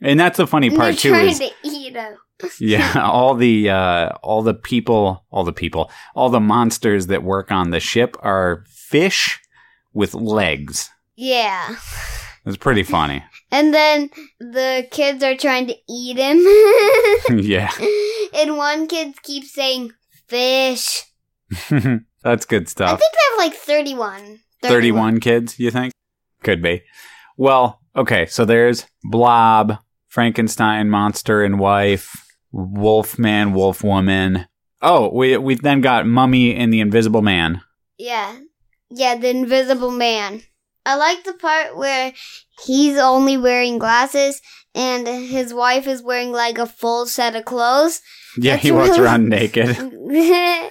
And 0.00 0.20
that's 0.20 0.36
the 0.36 0.46
funny 0.46 0.70
part 0.70 0.98
too 0.98 1.10
trying 1.10 1.30
is 1.30 1.38
to 1.38 1.50
eat 1.62 1.94
them. 1.94 2.16
Yeah, 2.58 3.00
all 3.00 3.34
the 3.34 3.70
uh, 3.70 4.08
all 4.22 4.42
the 4.42 4.54
people, 4.54 5.24
all 5.30 5.44
the 5.44 5.52
people, 5.52 5.90
all 6.14 6.28
the 6.28 6.40
monsters 6.40 7.06
that 7.06 7.22
work 7.22 7.50
on 7.50 7.70
the 7.70 7.80
ship 7.80 8.16
are 8.20 8.64
fish 8.68 9.40
with 9.92 10.14
legs. 10.14 10.90
Yeah. 11.16 11.76
It's 12.44 12.56
pretty 12.56 12.82
funny. 12.82 13.24
And 13.50 13.72
then 13.72 14.10
the 14.40 14.88
kids 14.90 15.22
are 15.22 15.36
trying 15.36 15.68
to 15.68 15.76
eat 15.88 16.16
him. 16.16 16.38
yeah, 17.40 17.70
and 18.34 18.56
one 18.56 18.88
kid 18.88 19.22
keeps 19.22 19.54
saying 19.54 19.92
fish. 20.26 21.04
That's 22.24 22.46
good 22.46 22.68
stuff. 22.68 22.88
I 22.90 22.96
think 22.96 23.12
they 23.12 23.42
have 23.44 23.50
like 23.52 23.58
31. 23.60 24.40
31 24.62 25.20
kids, 25.20 25.60
you 25.60 25.70
think? 25.70 25.92
Could 26.42 26.62
be. 26.62 26.82
Well, 27.36 27.80
Okay, 27.96 28.26
so 28.26 28.44
there's 28.44 28.86
Blob, 29.04 29.78
Frankenstein, 30.08 30.90
Monster 30.90 31.44
and 31.44 31.60
Wife, 31.60 32.16
Wolfman, 32.50 33.52
Wolfwoman. 33.52 34.46
Oh, 34.82 35.10
we 35.14 35.36
we 35.36 35.54
then 35.54 35.80
got 35.80 36.04
Mummy 36.06 36.56
and 36.56 36.72
the 36.72 36.80
Invisible 36.80 37.22
Man. 37.22 37.60
Yeah. 37.98 38.36
Yeah, 38.90 39.16
the 39.16 39.30
invisible 39.30 39.90
man. 39.92 40.42
I 40.84 40.96
like 40.96 41.22
the 41.24 41.34
part 41.34 41.76
where 41.76 42.12
he's 42.66 42.98
only 42.98 43.36
wearing 43.36 43.78
glasses 43.78 44.42
and 44.74 45.06
his 45.06 45.54
wife 45.54 45.86
is 45.86 46.02
wearing 46.02 46.32
like 46.32 46.58
a 46.58 46.66
full 46.66 47.06
set 47.06 47.34
of 47.36 47.44
clothes. 47.44 48.00
Yeah, 48.36 48.54
That's 48.54 48.62
he 48.64 48.72
walks 48.72 48.90
really- 48.90 49.02
around 49.02 49.28
naked. 49.28 49.76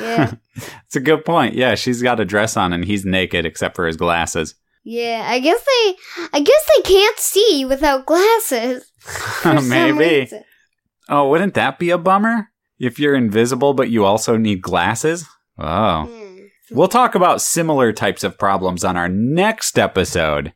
yeah. 0.00 0.32
It's 0.86 0.96
a 0.96 1.00
good 1.00 1.24
point. 1.24 1.54
Yeah, 1.54 1.74
she's 1.74 2.02
got 2.02 2.18
a 2.18 2.24
dress 2.24 2.56
on 2.56 2.72
and 2.72 2.84
he's 2.84 3.04
naked 3.04 3.44
except 3.46 3.76
for 3.76 3.86
his 3.86 3.96
glasses. 3.96 4.54
Yeah, 4.82 5.24
I 5.28 5.38
guess 5.38 5.60
they 5.60 5.94
I 6.32 6.40
guess 6.40 6.70
they 6.76 6.82
can't 6.82 7.18
see 7.18 7.64
without 7.64 8.06
glasses. 8.06 8.90
Maybe. 9.44 10.30
Oh, 11.08 11.28
wouldn't 11.28 11.54
that 11.54 11.78
be 11.78 11.90
a 11.90 11.98
bummer? 11.98 12.48
If 12.78 12.98
you're 12.98 13.14
invisible 13.14 13.74
but 13.74 13.90
you 13.90 14.04
also 14.04 14.36
need 14.36 14.62
glasses? 14.62 15.26
Oh. 15.58 16.10
We'll 16.70 16.88
talk 16.88 17.14
about 17.14 17.40
similar 17.40 17.92
types 17.92 18.24
of 18.24 18.38
problems 18.38 18.84
on 18.84 18.96
our 18.96 19.08
next 19.08 19.78
episode, 19.78 20.52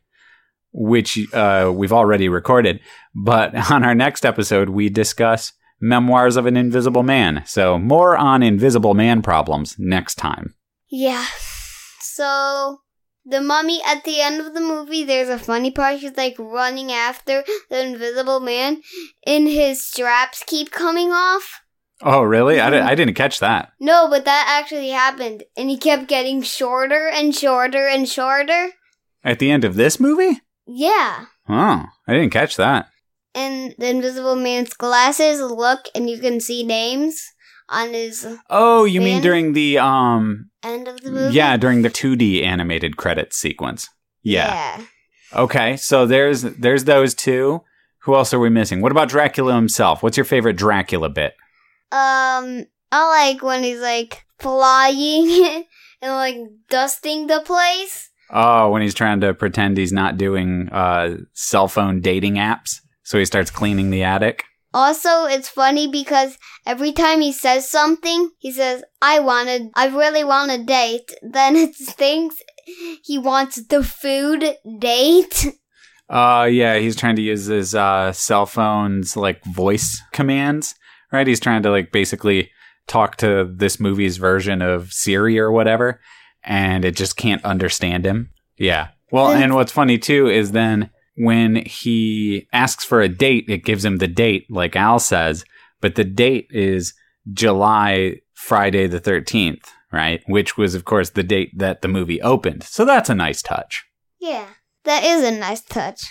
which 0.71 1.17
uh, 1.33 1.71
we've 1.73 1.93
already 1.93 2.29
recorded. 2.29 2.79
But 3.15 3.55
on 3.71 3.83
our 3.83 3.95
next 3.95 4.25
episode, 4.25 4.69
we 4.69 4.89
discuss 4.89 5.53
Memoirs 5.83 6.37
of 6.37 6.45
an 6.45 6.55
Invisible 6.55 7.03
Man. 7.03 7.43
So, 7.45 7.77
more 7.77 8.15
on 8.15 8.41
invisible 8.41 8.93
man 8.93 9.21
problems 9.21 9.75
next 9.77 10.15
time. 10.15 10.55
Yeah. 10.89 11.25
So 11.99 12.79
the 13.25 13.41
mummy 13.41 13.81
at 13.85 14.05
the 14.05 14.21
end 14.21 14.39
of 14.39 14.53
the 14.53 14.61
movie, 14.61 15.03
there's 15.03 15.27
a 15.27 15.37
funny 15.37 15.71
part. 15.71 15.99
She's 15.99 16.15
like 16.15 16.35
running 16.39 16.91
after 16.91 17.43
the 17.69 17.85
invisible 17.85 18.39
man, 18.39 18.81
and 19.27 19.47
his 19.47 19.83
straps 19.83 20.43
keep 20.47 20.71
coming 20.71 21.11
off. 21.11 21.61
Oh, 22.01 22.21
really? 22.21 22.61
I, 22.61 22.69
di- 22.69 22.77
mm-hmm. 22.77 22.87
I 22.87 22.95
didn't 22.95 23.15
catch 23.15 23.39
that. 23.39 23.73
No, 23.79 24.07
but 24.09 24.23
that 24.23 24.61
actually 24.61 24.89
happened, 24.89 25.43
and 25.57 25.69
he 25.69 25.77
kept 25.77 26.07
getting 26.07 26.41
shorter 26.41 27.09
and 27.09 27.35
shorter 27.35 27.87
and 27.87 28.07
shorter. 28.07 28.69
At 29.21 29.39
the 29.39 29.51
end 29.51 29.65
of 29.65 29.75
this 29.75 29.99
movie? 29.99 30.39
Yeah. 30.65 31.25
Oh, 31.49 31.85
I 32.07 32.13
didn't 32.13 32.31
catch 32.31 32.55
that. 32.55 32.87
And 33.35 33.73
the 33.77 33.89
invisible 33.89 34.35
man's 34.35 34.73
glasses 34.73 35.41
look, 35.41 35.85
and 35.95 36.09
you 36.09 36.19
can 36.19 36.39
see 36.39 36.63
names 36.63 37.21
on 37.69 37.93
his 37.93 38.27
Oh, 38.49 38.85
you 38.85 39.01
mean 39.01 39.21
during 39.21 39.53
the 39.53 39.79
um 39.79 40.49
end 40.63 40.87
of 40.87 41.01
the 41.01 41.11
movie. 41.11 41.33
yeah, 41.33 41.57
during 41.57 41.81
the 41.81 41.89
2D 41.89 42.43
animated 42.43 42.97
credits 42.97 43.37
sequence. 43.37 43.89
Yeah. 44.21 44.53
Yeah. 44.53 44.85
Okay, 45.35 45.77
so 45.77 46.05
there's 46.05 46.43
there's 46.43 46.83
those 46.83 47.15
two. 47.15 47.61
Who 48.03 48.15
else 48.15 48.33
are 48.33 48.39
we 48.39 48.49
missing? 48.49 48.81
What 48.81 48.91
about 48.91 49.09
Dracula 49.09 49.55
himself? 49.55 50.03
What's 50.03 50.17
your 50.17 50.25
favorite 50.25 50.57
Dracula 50.57 51.09
bit? 51.09 51.33
Um, 51.91 52.65
I 52.91 53.31
like 53.31 53.41
when 53.41 53.63
he's 53.63 53.79
like 53.79 54.25
flying 54.39 55.63
and 56.01 56.11
like 56.13 56.37
dusting 56.69 57.27
the 57.27 57.41
place. 57.41 58.09
Oh, 58.29 58.69
when 58.71 58.81
he's 58.81 58.93
trying 58.93 59.21
to 59.21 59.33
pretend 59.33 59.77
he's 59.77 59.93
not 59.93 60.17
doing 60.17 60.69
uh, 60.71 61.17
cell 61.33 61.67
phone 61.67 62.01
dating 62.01 62.35
apps, 62.35 62.79
so 63.03 63.19
he 63.19 63.25
starts 63.25 63.51
cleaning 63.51 63.89
the 63.89 64.03
attic. 64.03 64.45
Also, 64.73 65.25
it's 65.25 65.49
funny 65.49 65.87
because 65.87 66.37
every 66.65 66.91
time 66.91 67.21
he 67.21 67.31
says 67.31 67.69
something, 67.69 68.31
he 68.39 68.51
says, 68.51 68.83
I 69.01 69.19
wanted, 69.19 69.69
I 69.75 69.87
really 69.87 70.23
want 70.23 70.51
a 70.51 70.63
date. 70.63 71.11
Then 71.21 71.55
it 71.55 71.75
thinks 71.75 72.37
he 73.03 73.17
wants 73.17 73.61
the 73.67 73.83
food 73.83 74.55
date. 74.79 75.53
Uh, 76.09 76.47
yeah, 76.51 76.77
he's 76.77 76.95
trying 76.95 77.15
to 77.15 77.21
use 77.21 77.45
his 77.45 77.75
uh, 77.75 78.11
cell 78.11 78.45
phone's 78.45 79.15
like 79.15 79.43
voice 79.45 80.01
commands, 80.11 80.75
right? 81.11 81.27
He's 81.27 81.39
trying 81.39 81.63
to 81.63 81.69
like 81.69 81.91
basically 81.91 82.51
talk 82.87 83.17
to 83.17 83.49
this 83.51 83.79
movie's 83.79 84.17
version 84.17 84.61
of 84.61 84.91
Siri 84.91 85.39
or 85.39 85.51
whatever, 85.51 86.01
and 86.43 86.83
it 86.83 86.95
just 86.95 87.15
can't 87.15 87.43
understand 87.45 88.05
him. 88.05 88.31
Yeah. 88.57 88.89
Well, 89.11 89.31
and 89.31 89.53
what's 89.55 89.71
funny 89.71 89.97
too 89.97 90.27
is 90.27 90.51
then 90.51 90.89
when 91.15 91.57
he 91.65 92.47
asks 92.51 92.83
for 92.85 93.01
a 93.01 93.07
date, 93.09 93.45
it 93.47 93.63
gives 93.63 93.85
him 93.85 93.97
the 93.97 94.07
date, 94.07 94.47
like 94.49 94.75
Al 94.75 94.99
says, 94.99 95.45
but 95.81 95.95
the 95.95 96.03
date 96.03 96.47
is 96.51 96.93
July 97.31 98.17
Friday 98.33 98.87
the 98.87 98.99
13th, 98.99 99.65
right? 99.91 100.21
Which 100.27 100.57
was, 100.57 100.75
of 100.75 100.85
course, 100.85 101.11
the 101.11 101.23
date 101.23 101.51
that 101.57 101.81
the 101.81 101.87
movie 101.87 102.21
opened. 102.21 102.63
So 102.63 102.83
that's 102.85 103.09
a 103.09 103.15
nice 103.15 103.41
touch. 103.41 103.83
Yeah, 104.19 104.47
that 104.85 105.03
is 105.03 105.23
a 105.23 105.31
nice 105.31 105.61
touch. 105.61 106.01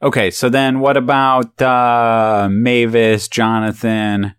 Okay, 0.00 0.30
so 0.30 0.48
then 0.48 0.78
what 0.80 0.96
about 0.96 1.60
uh, 1.60 2.48
Mavis, 2.50 3.26
Jonathan, 3.26 4.34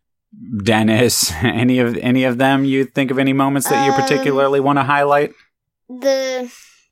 Dennis? 0.64 1.32
Any 1.44 1.80
of 1.80 1.98
any 1.98 2.24
of 2.24 2.38
them? 2.38 2.64
You 2.64 2.86
think 2.86 3.12
of 3.12 3.20
any 3.20 3.34
moments 3.34 3.68
that 3.68 3.86
you 3.86 3.92
Um, 3.92 4.02
particularly 4.02 4.62
want 4.62 4.80
to 4.80 4.84
highlight? 4.84 5.34
The, 5.90 6.50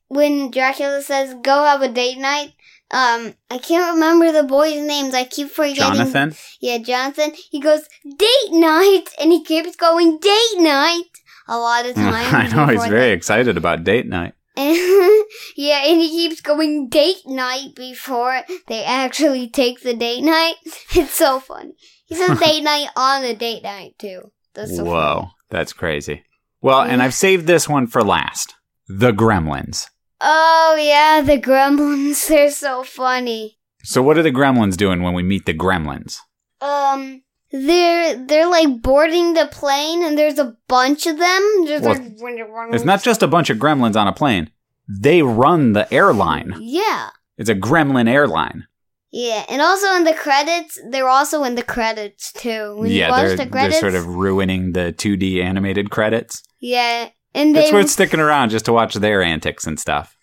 when 0.08 0.50
Dracula 0.50 1.00
says, 1.02 1.34
go 1.42 1.64
have 1.64 1.80
a 1.80 1.88
date 1.88 2.18
night, 2.18 2.52
um, 2.90 3.34
I 3.50 3.58
can't 3.58 3.94
remember 3.94 4.32
the 4.32 4.44
boys' 4.44 4.80
names. 4.80 5.14
I 5.14 5.24
keep 5.24 5.50
forgetting. 5.50 5.76
Jonathan. 5.76 6.34
Yeah, 6.60 6.78
Jonathan. 6.78 7.32
He 7.50 7.60
goes 7.60 7.82
date 8.04 8.52
night, 8.52 9.04
and 9.20 9.30
he 9.30 9.44
keeps 9.44 9.76
going 9.76 10.18
date 10.18 10.58
night 10.58 11.04
a 11.46 11.58
lot 11.58 11.86
of 11.86 11.94
times. 11.94 12.32
I 12.32 12.48
know 12.48 12.66
he's 12.66 12.86
very 12.86 13.12
excited 13.12 13.56
about 13.56 13.84
date 13.84 14.06
night. 14.06 14.34
yeah, 14.56 15.84
and 15.84 16.00
he 16.00 16.08
keeps 16.08 16.40
going 16.40 16.88
date 16.88 17.26
night 17.26 17.74
before 17.76 18.42
they 18.66 18.82
actually 18.84 19.48
take 19.48 19.82
the 19.82 19.94
date 19.94 20.22
night. 20.22 20.54
It's 20.96 21.14
so 21.14 21.40
funny. 21.40 21.74
He 22.06 22.14
says 22.14 22.40
date 22.40 22.62
night 22.62 22.88
on 22.96 23.22
the 23.22 23.34
date 23.34 23.62
night 23.62 23.94
too. 23.98 24.32
That's 24.54 24.74
so 24.74 24.84
Whoa, 24.84 25.14
funny. 25.14 25.30
that's 25.50 25.72
crazy. 25.72 26.24
Well, 26.60 26.80
and 26.80 27.02
I've 27.02 27.14
saved 27.14 27.46
this 27.46 27.68
one 27.68 27.86
for 27.86 28.02
last. 28.02 28.54
The 28.88 29.12
Gremlins. 29.12 29.88
Oh 30.20 30.76
yeah, 30.78 31.22
the 31.22 31.40
gremlins. 31.40 32.26
They're 32.28 32.50
so 32.50 32.82
funny. 32.82 33.58
So 33.84 34.02
what 34.02 34.18
are 34.18 34.22
the 34.22 34.32
Gremlins 34.32 34.76
doing 34.76 35.02
when 35.02 35.14
we 35.14 35.22
meet 35.22 35.46
the 35.46 35.54
Gremlins? 35.54 36.18
Um, 36.60 37.22
they're 37.50 38.16
they're 38.26 38.48
like 38.48 38.82
boarding 38.82 39.34
the 39.34 39.46
plane, 39.46 40.02
and 40.02 40.18
there's 40.18 40.38
a 40.38 40.56
bunch 40.68 41.06
of 41.06 41.16
them. 41.16 41.64
There's 41.64 41.82
Well, 41.82 41.94
like 41.94 42.74
It's 42.74 42.84
not 42.84 43.02
just 43.02 43.22
a 43.22 43.28
bunch 43.28 43.48
of 43.50 43.58
gremlins 43.58 43.96
on 43.96 44.08
a 44.08 44.12
plane. 44.12 44.50
They 44.88 45.22
run 45.22 45.72
the 45.72 45.92
airline. 45.92 46.54
Yeah. 46.60 47.10
It's 47.36 47.48
a 47.48 47.54
gremlin 47.54 48.08
airline. 48.08 48.66
Yeah, 49.10 49.44
and 49.48 49.62
also 49.62 49.94
in 49.94 50.04
the 50.04 50.12
credits, 50.12 50.78
they're 50.90 51.08
also 51.08 51.44
in 51.44 51.54
the 51.54 51.62
credits 51.62 52.30
too. 52.32 52.76
When 52.76 52.90
you 52.90 52.98
yeah, 52.98 53.10
watch 53.10 53.36
they're, 53.36 53.46
the 53.46 53.50
they're 53.50 53.72
sort 53.72 53.94
of 53.94 54.06
ruining 54.06 54.72
the 54.72 54.92
2D 54.92 55.42
animated 55.42 55.90
credits. 55.90 56.42
yeah, 56.60 57.08
and 57.38 57.54
they 57.54 57.64
It's 57.64 57.72
worth 57.72 57.88
sticking 57.90 58.20
around 58.20 58.50
just 58.50 58.64
to 58.66 58.72
watch 58.72 58.94
their 58.94 59.22
antics 59.22 59.66
and 59.66 59.78
stuff. 59.78 60.16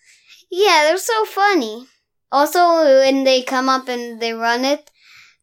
yeah, 0.52 0.84
they're 0.86 0.98
so 0.98 1.26
funny. 1.26 1.88
Also, 2.32 2.60
when 3.04 3.24
they 3.24 3.42
come 3.42 3.70
up 3.70 3.88
and 3.88 4.20
they 4.22 4.34
run 4.34 4.66
it, 4.66 4.92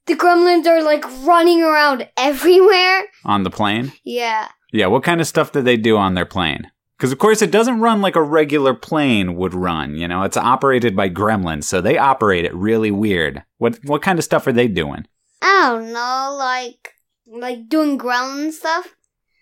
the 0.07 0.15
gremlins 0.15 0.67
are 0.67 0.83
like 0.83 1.05
running 1.25 1.63
around 1.63 2.09
everywhere. 2.17 3.05
On 3.25 3.43
the 3.45 3.51
plane? 3.51 3.93
Yeah, 4.05 4.49
Yeah, 4.73 4.89
what 4.89 5.03
kind 5.05 5.21
of 5.21 5.27
stuff 5.27 5.53
do 5.53 5.63
they 5.63 5.77
do 5.77 5.97
on 5.97 6.15
their 6.15 6.27
plane? 6.27 6.71
Because, 6.99 7.13
of 7.13 7.19
course, 7.19 7.43
it 7.43 7.51
doesn't 7.51 7.81
run 7.81 8.01
like 8.01 8.15
a 8.17 8.23
regular 8.23 8.75
plane 8.75 9.35
would 9.37 9.55
run. 9.55 9.97
You 9.97 10.07
know, 10.09 10.23
it's 10.23 10.37
operated 10.37 10.95
by 10.95 11.09
gremlins, 11.11 11.65
so 11.65 11.81
they 11.81 11.99
operate 11.99 12.45
it 12.45 12.55
really 12.55 12.91
weird. 12.93 13.43
What 13.59 13.79
what 13.85 14.03
kind 14.03 14.19
of 14.19 14.25
stuff 14.25 14.47
are 14.47 14.53
they 14.53 14.69
doing? 14.69 15.07
I 15.41 15.71
don't 15.71 15.93
know, 15.93 16.37
like 16.39 16.95
like 17.27 17.69
doing 17.69 17.99
gremlin 17.99 18.53
stuff. 18.53 18.87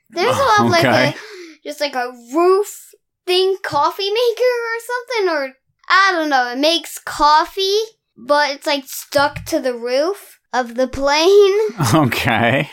There's 0.08 0.36
a 0.36 0.40
lot 0.40 0.60
of 0.64 0.70
like 0.70 0.84
a 1.14 1.14
just 1.62 1.80
like 1.80 1.94
a 1.94 2.12
roof 2.34 2.92
thing, 3.26 3.56
coffee 3.62 4.10
maker 4.10 4.42
or 4.42 4.78
something, 4.86 5.28
or 5.34 5.54
I 5.88 6.12
don't 6.12 6.30
know. 6.30 6.52
It 6.52 6.58
makes 6.58 6.98
coffee, 6.98 7.78
but 8.16 8.50
it's 8.50 8.66
like 8.66 8.84
stuck 8.86 9.44
to 9.46 9.60
the 9.60 9.74
roof 9.74 10.40
of 10.52 10.74
the 10.74 10.88
plane. 10.88 11.58
Okay. 11.94 12.70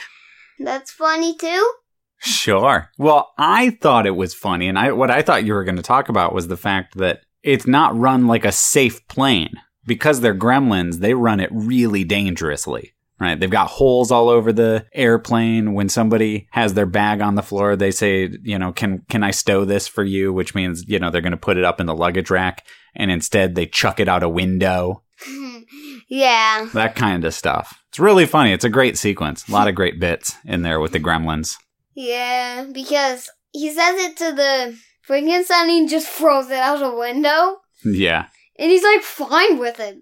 That's 0.60 0.92
funny 0.92 1.36
too. 1.36 1.72
Sure. 2.20 2.90
Well, 2.98 3.32
I 3.38 3.70
thought 3.70 4.08
it 4.08 4.16
was 4.16 4.34
funny, 4.34 4.68
and 4.68 4.78
I 4.78 4.92
what 4.92 5.12
I 5.12 5.22
thought 5.22 5.46
you 5.46 5.54
were 5.54 5.64
going 5.64 5.76
to 5.76 5.84
talk 5.84 6.10
about 6.10 6.34
was 6.34 6.48
the 6.48 6.58
fact 6.58 6.98
that 6.98 7.22
it's 7.44 7.68
not 7.68 7.96
run 7.96 8.26
like 8.26 8.44
a 8.44 8.52
safe 8.52 9.08
plane 9.08 9.54
because 9.86 10.22
they're 10.22 10.36
gremlins. 10.36 11.00
They 11.00 11.14
run 11.14 11.40
it 11.40 11.50
really 11.52 12.04
dangerously. 12.04 12.94
Right? 13.20 13.40
They've 13.40 13.50
got 13.50 13.70
holes 13.70 14.12
all 14.12 14.30
over 14.30 14.54
the 14.54 14.86
airplane. 14.94 15.74
When 15.74 15.90
somebody 15.90 16.48
has 16.52 16.76
their 16.76 16.86
bag 16.86 17.20
on 17.20 17.34
the 17.34 17.42
floor, 17.42 17.76
they 17.76 17.90
say, 17.90 18.30
you 18.44 18.60
know, 18.60 18.72
can 18.72 19.04
can 19.10 19.24
I 19.24 19.32
stow 19.32 19.66
this 19.66 19.88
for 19.88 20.04
you? 20.04 20.32
Which 20.32 20.54
means, 20.54 20.84
you 20.88 21.00
know, 21.00 21.10
they're 21.10 21.22
going 21.22 21.32
to 21.32 21.38
put 21.38 21.58
it 21.58 21.64
up 21.64 21.80
in 21.80 21.88
the 21.88 21.96
luggage 21.96 22.30
rack, 22.30 22.64
and 22.96 23.10
instead 23.10 23.56
they 23.56 23.66
chuck 23.66 24.00
it 24.00 24.08
out 24.08 24.22
a 24.22 24.30
window. 24.30 25.04
yeah. 26.08 26.70
That 26.74 26.96
kind 26.96 27.26
of 27.26 27.34
stuff. 27.34 27.82
It's 27.90 28.00
really 28.00 28.28
funny. 28.28 28.52
It's 28.52 28.66
a 28.66 28.70
great 28.70 28.98
sequence. 28.98 29.48
A 29.48 29.52
lot 29.52 29.68
of 29.68 29.76
great 29.76 30.00
bits 30.00 30.36
in 30.46 30.62
there 30.62 30.80
with 30.80 30.92
the 30.92 31.00
gremlins. 31.00 31.56
Yeah, 31.96 32.66
because 32.72 33.30
he 33.52 33.74
says 33.74 34.00
it 34.00 34.18
to 34.18 34.32
the 34.34 34.78
Frankenstein 35.02 35.64
and 35.64 35.72
he 35.72 35.88
just 35.88 36.08
throws 36.08 36.52
it 36.52 36.60
out 36.60 36.84
a 36.84 36.96
window. 36.96 37.58
Yeah. 37.84 38.28
And 38.60 38.72
he's 38.72 38.84
like 38.84 39.02
fine 39.02 39.58
with 39.58 39.80
it. 39.80 39.98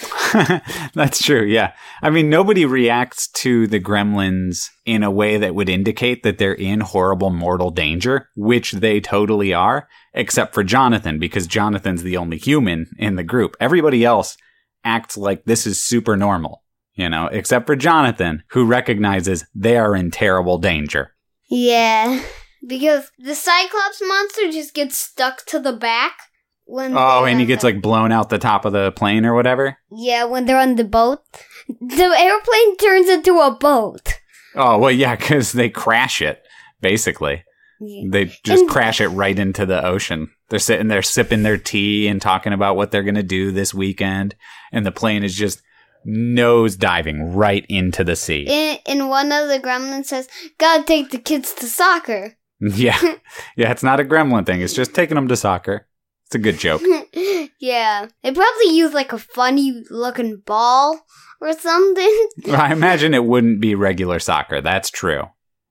That's 0.94 1.22
true. 1.22 1.44
Yeah. 1.44 1.72
I 2.00 2.10
mean, 2.10 2.30
nobody 2.30 2.64
reacts 2.64 3.28
to 3.28 3.66
the 3.66 3.80
gremlins 3.80 4.68
in 4.84 5.02
a 5.02 5.10
way 5.10 5.36
that 5.38 5.54
would 5.54 5.68
indicate 5.68 6.22
that 6.22 6.38
they're 6.38 6.54
in 6.54 6.80
horrible 6.80 7.30
mortal 7.30 7.70
danger, 7.70 8.28
which 8.34 8.72
they 8.72 9.00
totally 9.00 9.52
are, 9.52 9.88
except 10.14 10.54
for 10.54 10.64
Jonathan, 10.64 11.18
because 11.18 11.46
Jonathan's 11.46 12.02
the 12.02 12.16
only 12.16 12.38
human 12.38 12.90
in 12.98 13.16
the 13.16 13.22
group. 13.22 13.56
Everybody 13.60 14.04
else 14.04 14.36
acts 14.84 15.16
like 15.16 15.44
this 15.44 15.66
is 15.66 15.82
super 15.82 16.16
normal, 16.16 16.62
you 16.94 17.08
know, 17.08 17.26
except 17.26 17.66
for 17.66 17.76
Jonathan, 17.76 18.42
who 18.50 18.64
recognizes 18.64 19.44
they 19.54 19.76
are 19.76 19.94
in 19.94 20.10
terrible 20.10 20.58
danger. 20.58 21.14
Yeah, 21.48 22.22
because 22.66 23.10
the 23.18 23.34
Cyclops 23.34 24.02
monster 24.02 24.50
just 24.50 24.74
gets 24.74 24.96
stuck 24.96 25.44
to 25.46 25.58
the 25.58 25.72
back 25.72 26.16
when. 26.64 26.96
Oh, 26.96 27.24
and 27.24 27.38
he 27.40 27.46
gets 27.46 27.64
like 27.64 27.80
blown 27.82 28.12
out 28.12 28.28
the 28.28 28.38
top 28.38 28.64
of 28.64 28.72
the 28.72 28.92
plane 28.92 29.24
or 29.24 29.34
whatever. 29.34 29.78
Yeah, 29.90 30.24
when 30.24 30.46
they're 30.46 30.58
on 30.58 30.76
the 30.76 30.84
boat, 30.84 31.20
the 31.68 32.04
airplane 32.04 32.76
turns 32.76 33.08
into 33.08 33.38
a 33.40 33.54
boat. 33.54 34.14
Oh, 34.54 34.78
well, 34.78 34.90
yeah, 34.90 35.16
because 35.16 35.52
they 35.52 35.68
crash 35.70 36.20
it, 36.20 36.42
basically. 36.80 37.44
Yeah. 37.80 38.04
They 38.10 38.24
just 38.44 38.62
And- 38.62 38.68
crash 38.70 39.00
it 39.00 39.08
right 39.08 39.38
into 39.38 39.64
the 39.66 39.84
ocean. 39.84 40.30
They're 40.50 40.58
sitting 40.58 40.88
there 40.88 41.02
sipping 41.02 41.42
their 41.42 41.56
tea 41.56 42.06
and 42.08 42.20
talking 42.20 42.52
about 42.52 42.76
what 42.76 42.90
they're 42.90 43.02
going 43.02 43.14
to 43.14 43.22
do 43.22 43.50
this 43.50 43.72
weekend. 43.72 44.34
And 44.70 44.84
the 44.84 44.92
plane 44.92 45.24
is 45.24 45.34
just 45.34 45.62
nose 46.04 46.76
diving 46.76 47.32
right 47.34 47.64
into 47.68 48.04
the 48.04 48.14
sea. 48.16 48.44
In, 48.46 48.78
in 49.00 49.08
one 49.08 49.32
of 49.32 49.48
the 49.48 49.58
gremlins 49.58 50.06
says, 50.06 50.28
"Gotta 50.58 50.84
take 50.84 51.10
the 51.10 51.18
kids 51.18 51.54
to 51.54 51.66
soccer." 51.66 52.36
yeah. 52.60 52.98
Yeah, 53.56 53.70
it's 53.70 53.82
not 53.82 54.00
a 54.00 54.04
gremlin 54.04 54.44
thing. 54.46 54.60
It's 54.60 54.74
just 54.74 54.94
taking 54.94 55.14
them 55.14 55.28
to 55.28 55.36
soccer. 55.36 55.86
It's 56.32 56.36
a 56.36 56.38
good 56.38 56.58
joke. 56.58 56.80
yeah, 57.60 58.06
they 58.22 58.32
probably 58.32 58.74
use 58.74 58.94
like 58.94 59.12
a 59.12 59.18
funny 59.18 59.84
looking 59.90 60.38
ball 60.46 60.98
or 61.42 61.52
something. 61.52 62.28
I 62.54 62.72
imagine 62.72 63.12
it 63.12 63.26
wouldn't 63.26 63.60
be 63.60 63.74
regular 63.74 64.18
soccer. 64.18 64.62
That's 64.62 64.88
true. 64.88 65.24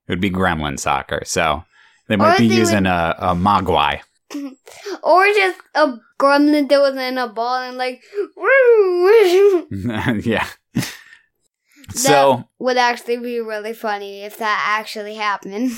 It 0.06 0.10
would 0.12 0.20
be 0.20 0.30
gremlin 0.30 0.78
soccer. 0.78 1.22
So 1.24 1.64
they 2.06 2.14
might 2.14 2.36
Or 2.36 2.38
be 2.38 2.46
they 2.46 2.54
using 2.54 2.86
a, 2.86 3.16
a 3.18 3.34
mogwai. 3.34 4.02
or 5.02 5.26
just 5.26 5.58
a 5.74 5.96
gremlin 6.20 6.68
that 6.68 6.80
was 6.80 6.94
in 6.94 7.18
a 7.18 7.26
ball 7.26 7.56
and 7.56 7.76
like 7.76 8.04
woo! 8.36 9.66
yeah. 10.22 10.46
So 11.90 12.44
would 12.60 12.76
actually 12.76 13.16
be 13.16 13.40
really 13.40 13.72
funny 13.72 14.22
if 14.22 14.36
that 14.38 14.64
actually 14.78 15.16
happened. 15.16 15.72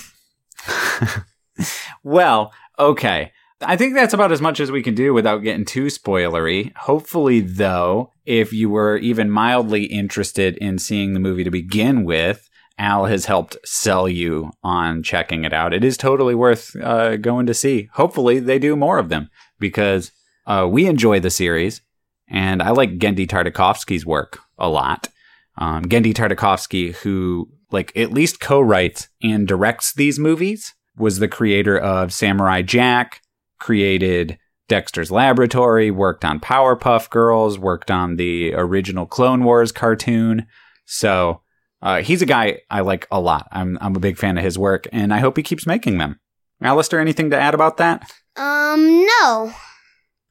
well, 2.02 2.52
okay. 2.78 3.32
I 3.66 3.76
think 3.76 3.94
that's 3.94 4.14
about 4.14 4.32
as 4.32 4.40
much 4.40 4.60
as 4.60 4.70
we 4.70 4.82
can 4.82 4.94
do 4.94 5.12
without 5.12 5.38
getting 5.38 5.64
too 5.64 5.86
spoilery. 5.86 6.74
Hopefully, 6.76 7.40
though, 7.40 8.12
if 8.24 8.52
you 8.52 8.70
were 8.70 8.96
even 8.96 9.30
mildly 9.30 9.84
interested 9.84 10.56
in 10.58 10.78
seeing 10.78 11.12
the 11.12 11.20
movie 11.20 11.44
to 11.44 11.50
begin 11.50 12.04
with, 12.04 12.48
Al 12.78 13.04
has 13.06 13.26
helped 13.26 13.56
sell 13.64 14.08
you 14.08 14.52
on 14.62 15.02
checking 15.02 15.44
it 15.44 15.52
out. 15.52 15.72
It 15.72 15.84
is 15.84 15.96
totally 15.96 16.34
worth 16.34 16.74
uh, 16.76 17.16
going 17.16 17.46
to 17.46 17.54
see. 17.54 17.88
Hopefully, 17.94 18.40
they 18.40 18.58
do 18.58 18.76
more 18.76 18.98
of 18.98 19.08
them 19.08 19.30
because 19.58 20.10
uh, 20.46 20.68
we 20.70 20.86
enjoy 20.86 21.20
the 21.20 21.30
series, 21.30 21.80
and 22.28 22.62
I 22.62 22.70
like 22.70 22.98
Genndy 22.98 23.26
Tartakovsky's 23.28 24.04
work 24.04 24.40
a 24.58 24.68
lot. 24.68 25.08
Um, 25.56 25.84
Genndy 25.84 26.12
Tartakovsky, 26.12 26.94
who 26.96 27.48
like 27.70 27.96
at 27.96 28.12
least 28.12 28.40
co-writes 28.40 29.08
and 29.22 29.46
directs 29.46 29.92
these 29.92 30.18
movies, 30.18 30.74
was 30.96 31.18
the 31.18 31.28
creator 31.28 31.78
of 31.78 32.12
Samurai 32.12 32.62
Jack, 32.62 33.20
created 33.64 34.38
Dexter's 34.68 35.10
Laboratory, 35.10 35.90
worked 35.90 36.22
on 36.22 36.38
Powerpuff 36.38 37.08
Girls, 37.08 37.58
worked 37.58 37.90
on 37.90 38.16
the 38.16 38.52
original 38.52 39.06
Clone 39.06 39.42
Wars 39.42 39.72
cartoon. 39.72 40.46
So 40.84 41.40
uh, 41.80 42.02
he's 42.02 42.20
a 42.20 42.26
guy 42.26 42.60
I 42.70 42.80
like 42.80 43.08
a 43.10 43.18
lot. 43.18 43.48
I'm 43.52 43.78
I'm 43.80 43.96
a 43.96 44.00
big 44.00 44.18
fan 44.18 44.36
of 44.36 44.44
his 44.44 44.58
work, 44.58 44.86
and 44.92 45.14
I 45.14 45.20
hope 45.20 45.38
he 45.38 45.42
keeps 45.42 45.66
making 45.66 45.96
them. 45.96 46.20
Alistair, 46.60 47.00
anything 47.00 47.30
to 47.30 47.40
add 47.40 47.54
about 47.54 47.78
that? 47.78 48.12
Um, 48.36 49.06
no. 49.22 49.54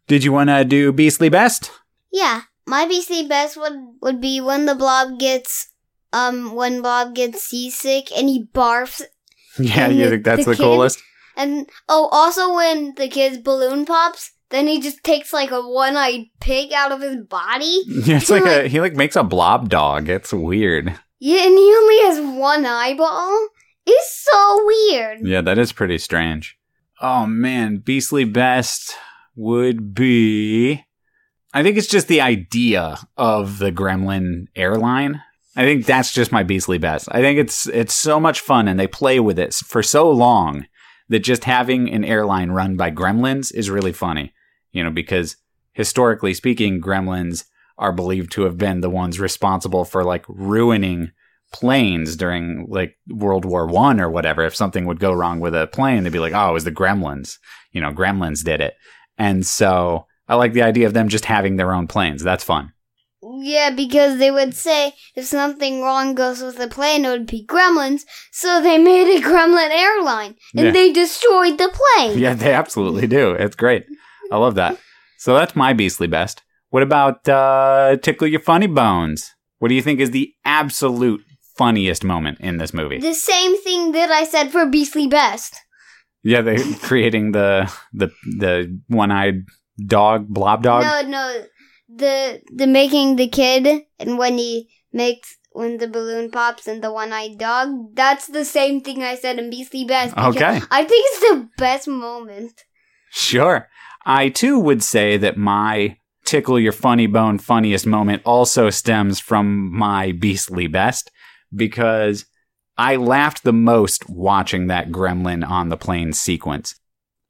Did 0.08 0.24
you 0.24 0.32
want 0.32 0.52
to 0.52 0.64
do 0.64 0.92
Beastly 0.92 1.30
Best? 1.30 1.72
Yeah, 2.12 2.42
my 2.68 2.86
Beastly 2.86 3.28
best 3.28 3.58
would 3.58 3.74
would 4.02 4.22
be 4.22 4.42
when 4.42 4.66
the 4.66 4.76
blob 4.76 5.20
gets 5.20 5.70
um 6.12 6.54
when 6.54 6.84
Blob 6.84 7.16
gets 7.16 7.42
seasick 7.42 8.16
and 8.16 8.30
he 8.30 8.46
barfs 8.46 9.02
Yeah, 9.60 9.88
you 9.88 10.08
think 10.10 10.24
that's 10.24 10.46
the 10.46 10.52
the, 10.52 10.58
coolest? 10.58 11.02
And 11.36 11.70
oh 11.90 12.10
also 12.12 12.56
when 12.56 12.94
the 12.96 13.08
kid's 13.08 13.38
balloon 13.38 13.86
pops 13.86 14.32
then 14.54 14.68
he 14.68 14.80
just 14.80 15.04
takes 15.04 15.34
like 15.34 15.50
a 15.50 15.68
one-eyed 15.68 16.26
pig 16.40 16.72
out 16.74 16.92
of 16.92 17.02
his 17.02 17.18
body. 17.26 17.82
Yeah, 17.88 18.18
it's 18.18 18.30
like 18.30 18.46
a 18.46 18.68
he 18.68 18.80
like 18.80 18.96
makes 18.96 19.16
a 19.16 19.24
blob 19.24 19.68
dog. 19.68 20.10
It's 20.10 20.32
weird. 20.32 20.94
Yeah, 21.20 21.46
and 21.46 21.58
he 21.58 21.74
only 21.76 22.00
has 22.02 22.38
one 22.38 22.66
eyeball. 22.66 23.48
It's 23.86 24.28
so 24.32 24.66
weird. 24.66 25.20
Yeah, 25.24 25.42
that 25.42 25.58
is 25.58 25.72
pretty 25.74 25.98
strange. 25.98 26.56
Oh 27.02 27.26
man, 27.26 27.78
Beastly 27.78 28.26
Best 28.26 28.96
would 29.36 29.96
be. 29.96 30.86
I 31.54 31.64
think 31.64 31.78
it's 31.78 31.88
just 31.88 32.08
the 32.08 32.22
idea 32.22 33.00
of 33.18 33.58
the 33.58 33.72
Gremlin 33.72 34.46
airline. 34.56 35.22
I 35.56 35.64
think 35.64 35.86
that's 35.86 36.14
just 36.14 36.32
my 36.32 36.44
Beastly 36.44 36.78
Best. 36.78 37.08
I 37.12 37.22
think 37.22 37.40
it's 37.40 37.68
it's 37.68 37.94
so 37.94 38.20
much 38.20 38.40
fun 38.40 38.68
and 38.68 38.80
they 38.80 38.88
play 38.88 39.20
with 39.20 39.40
it 39.40 39.54
for 39.54 39.82
so 39.82 40.10
long 40.12 40.68
that 41.10 41.20
just 41.20 41.44
having 41.44 41.92
an 41.92 42.04
airline 42.04 42.52
run 42.52 42.76
by 42.76 42.92
gremlins 42.92 43.54
is 43.54 43.70
really 43.70 43.94
funny. 43.94 44.34
You 44.72 44.84
know, 44.84 44.92
because 44.92 45.38
historically 45.74 46.34
speaking, 46.34 46.82
gremlins 46.82 47.46
are 47.78 47.92
believed 47.92 48.32
to 48.34 48.44
have 48.44 48.58
been 48.58 48.82
the 48.82 48.90
ones 48.90 49.20
responsible 49.20 49.86
for 49.86 50.04
like 50.04 50.26
ruining 50.28 51.12
planes 51.52 52.16
during 52.16 52.68
like 52.70 52.98
World 53.08 53.46
War 53.46 53.68
One 53.68 54.00
or 54.02 54.10
whatever. 54.10 54.44
If 54.44 54.56
something 54.56 54.86
would 54.86 55.00
go 55.00 55.14
wrong 55.14 55.40
with 55.40 55.56
a 55.56 55.68
plane, 55.68 56.04
they'd 56.04 56.12
be 56.12 56.20
like, 56.20 56.34
"Oh, 56.34 56.50
it 56.50 56.54
was 56.54 56.64
the 56.64 56.72
Gremlins." 56.72 57.38
You 57.72 57.82
know, 57.82 57.92
Gremlins 57.92 58.44
did 58.44 58.60
it. 58.60 58.76
And 59.18 59.46
so 59.46 60.08
I 60.28 60.36
like 60.36 60.54
the 60.54 60.64
idea 60.64 60.88
of 60.88 60.94
them 60.94 61.10
just 61.10 61.26
having 61.26 61.56
their 61.56 61.74
own 61.74 61.88
planes. 61.88 62.24
That's 62.24 62.44
fun. 62.44 62.73
Yeah, 63.42 63.70
because 63.70 64.20
they 64.20 64.32
would 64.32 64.54
say 64.54 64.94
if 65.16 65.26
something 65.26 65.82
wrong 65.82 66.14
goes 66.16 66.42
with 66.42 66.58
the 66.58 66.68
plane, 66.68 67.06
it 67.06 67.10
would 67.10 67.28
be 67.28 67.46
gremlins. 67.46 68.02
So 68.32 68.62
they 68.62 68.78
made 68.78 69.08
a 69.18 69.22
gremlin 69.22 69.70
airline 69.72 70.36
and 70.56 70.66
Yeah. 70.68 70.72
they 70.72 70.92
destroyed 70.92 71.58
the 71.58 71.70
plane. 71.70 72.18
Yeah, 72.20 72.34
they 72.34 72.52
absolutely 72.54 73.08
do. 73.08 73.32
It's 73.32 73.56
great. 73.56 73.86
I 74.32 74.38
love 74.38 74.56
that. 74.56 74.78
So 75.20 75.36
that's 75.36 75.56
my 75.56 75.74
beastly 75.74 76.08
best. 76.08 76.42
What 76.70 76.84
about 76.84 77.28
uh, 77.30 77.98
Tickle 78.02 78.28
Your 78.28 78.40
Funny 78.42 78.68
Bones? 78.68 79.32
What 79.60 79.70
do 79.70 79.76
you 79.76 79.82
think 79.82 80.00
is 80.00 80.12
the 80.12 80.34
absolute 80.44 81.22
funniest 81.58 82.04
moment 82.04 82.40
in 82.42 82.58
this 82.58 82.74
movie? 82.74 83.00
The 83.00 83.14
same 83.14 83.56
thing 83.64 83.92
that 83.94 84.10
I 84.12 84.26
said 84.26 84.52
for 84.52 84.66
Beastly 84.66 85.08
Best. 85.08 85.56
Yeah, 86.24 86.42
they 86.42 86.58
creating 86.82 87.32
the 87.34 87.72
the 87.94 88.10
the 88.38 88.80
one 88.88 89.12
eyed 89.12 89.44
dog, 89.86 90.28
blob 90.28 90.64
dog. 90.64 90.84
No, 90.84 91.10
no, 91.10 91.46
the 91.98 92.42
the 92.54 92.68
making 92.68 93.16
the 93.16 93.28
kid 93.28 93.84
and 94.00 94.18
when 94.18 94.38
he 94.38 94.70
makes 94.92 95.38
when 95.54 95.78
the 95.78 95.88
balloon 95.88 96.32
pops 96.32 96.68
and 96.68 96.84
the 96.84 96.92
one-eyed 96.92 97.38
dog. 97.38 97.96
That's 97.96 98.28
the 98.28 98.46
same 98.46 98.82
thing 98.82 99.04
I 99.04 99.16
said 99.16 99.40
in 99.40 99.50
Beastly 99.50 99.86
Best. 99.86 100.18
Okay. 100.18 100.62
I 100.72 100.84
think 100.84 101.06
it's 101.08 101.20
the 101.20 101.50
best 101.58 101.88
moment. 101.88 102.64
Sure. 103.12 103.70
I 104.06 104.30
too 104.30 104.60
would 104.60 104.84
say 104.84 105.18
that 105.18 105.38
my 105.38 105.98
tickle 106.26 106.60
your 106.60 106.72
funny 106.72 107.08
bone 107.08 107.38
funniest 107.38 107.86
moment 107.86 108.22
also 108.26 108.70
stems 108.70 109.20
from 109.20 109.72
my 109.72 110.12
beastly 110.12 110.68
best 110.68 111.12
because 111.56 112.26
I 112.78 112.96
laughed 112.96 113.44
the 113.44 113.54
most 113.54 114.10
watching 114.10 114.68
that 114.68 114.90
gremlin 114.90 115.48
on 115.48 115.70
the 115.70 115.78
plane 115.78 116.14
sequence. 116.14 116.76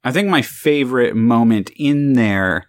I 0.02 0.12
think 0.12 0.28
my 0.28 0.42
favorite 0.42 1.14
moment 1.14 1.70
in 1.76 2.14
there 2.14 2.66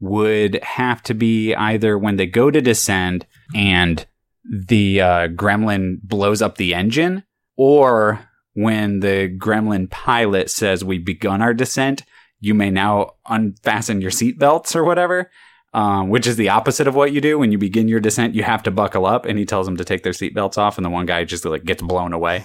would 0.00 0.62
have 0.62 1.02
to 1.04 1.14
be 1.14 1.54
either 1.54 1.98
when 1.98 2.16
they 2.16 2.26
go 2.26 2.50
to 2.50 2.60
descend 2.60 3.26
and 3.54 4.06
the 4.44 5.00
uh, 5.00 5.28
gremlin 5.28 6.00
blows 6.02 6.42
up 6.42 6.56
the 6.56 6.74
engine 6.74 7.24
or 7.56 8.20
when 8.54 9.00
the 9.00 9.34
gremlin 9.38 9.90
pilot 9.90 10.50
says 10.50 10.84
we've 10.84 11.04
begun 11.04 11.42
our 11.42 11.54
descent 11.54 12.02
you 12.40 12.54
may 12.54 12.70
now 12.70 13.14
unfasten 13.26 14.00
your 14.00 14.10
seatbelts 14.10 14.76
or 14.76 14.84
whatever, 14.84 15.30
um, 15.72 16.08
which 16.08 16.26
is 16.26 16.36
the 16.36 16.50
opposite 16.50 16.86
of 16.86 16.94
what 16.94 17.12
you 17.12 17.20
do 17.20 17.38
when 17.38 17.52
you 17.52 17.58
begin 17.58 17.88
your 17.88 18.00
descent. 18.00 18.34
You 18.34 18.42
have 18.42 18.62
to 18.64 18.70
buckle 18.70 19.06
up, 19.06 19.26
and 19.26 19.38
he 19.38 19.44
tells 19.44 19.66
them 19.66 19.76
to 19.78 19.84
take 19.84 20.02
their 20.02 20.12
seatbelts 20.12 20.58
off, 20.58 20.78
and 20.78 20.84
the 20.84 20.90
one 20.90 21.06
guy 21.06 21.24
just 21.24 21.44
like 21.44 21.64
gets 21.64 21.82
blown 21.82 22.12
away. 22.12 22.44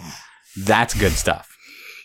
That's 0.58 0.94
good 0.94 1.12
stuff. 1.12 1.51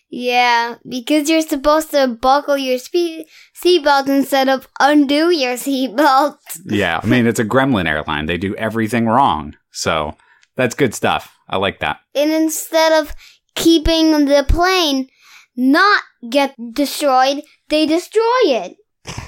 Yeah, 0.09 0.77
because 0.89 1.29
you're 1.29 1.41
supposed 1.41 1.91
to 1.91 2.07
buckle 2.07 2.57
your 2.57 2.79
spe- 2.79 3.27
seatbelt 3.61 4.09
instead 4.09 4.49
of 4.49 4.69
undo 4.81 5.31
your 5.31 5.55
seatbelt. 5.55 6.37
Yeah, 6.65 7.01
I 7.03 7.07
mean 7.07 7.27
it's 7.27 7.41
a 7.41 7.45
Gremlin 7.45 7.89
airline; 7.89 8.27
they 8.27 8.39
do 8.39 8.55
everything 8.57 9.07
wrong, 9.07 9.55
so 9.73 10.17
that's 10.57 10.75
good 10.75 10.95
stuff. 10.95 11.37
I 11.49 11.57
like 11.59 11.81
that. 11.81 11.99
And 12.15 12.31
instead 12.31 12.93
of 12.93 13.15
keeping 13.55 14.27
the 14.27 14.45
plane 14.49 15.09
not 15.57 16.03
get 16.31 16.55
destroyed, 16.73 17.43
they 17.69 17.87
destroy 17.87 18.43
it. 18.45 18.77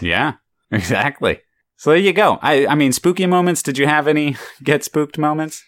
Yeah, 0.00 0.34
exactly. 0.70 1.40
So 1.76 1.90
there 1.90 1.98
you 1.98 2.12
go. 2.12 2.38
I, 2.42 2.66
I 2.66 2.74
mean, 2.74 2.92
spooky 2.92 3.26
moments. 3.26 3.62
Did 3.62 3.78
you 3.78 3.86
have 3.86 4.08
any 4.08 4.36
get 4.64 4.82
spooked 4.84 5.16
moments? 5.18 5.62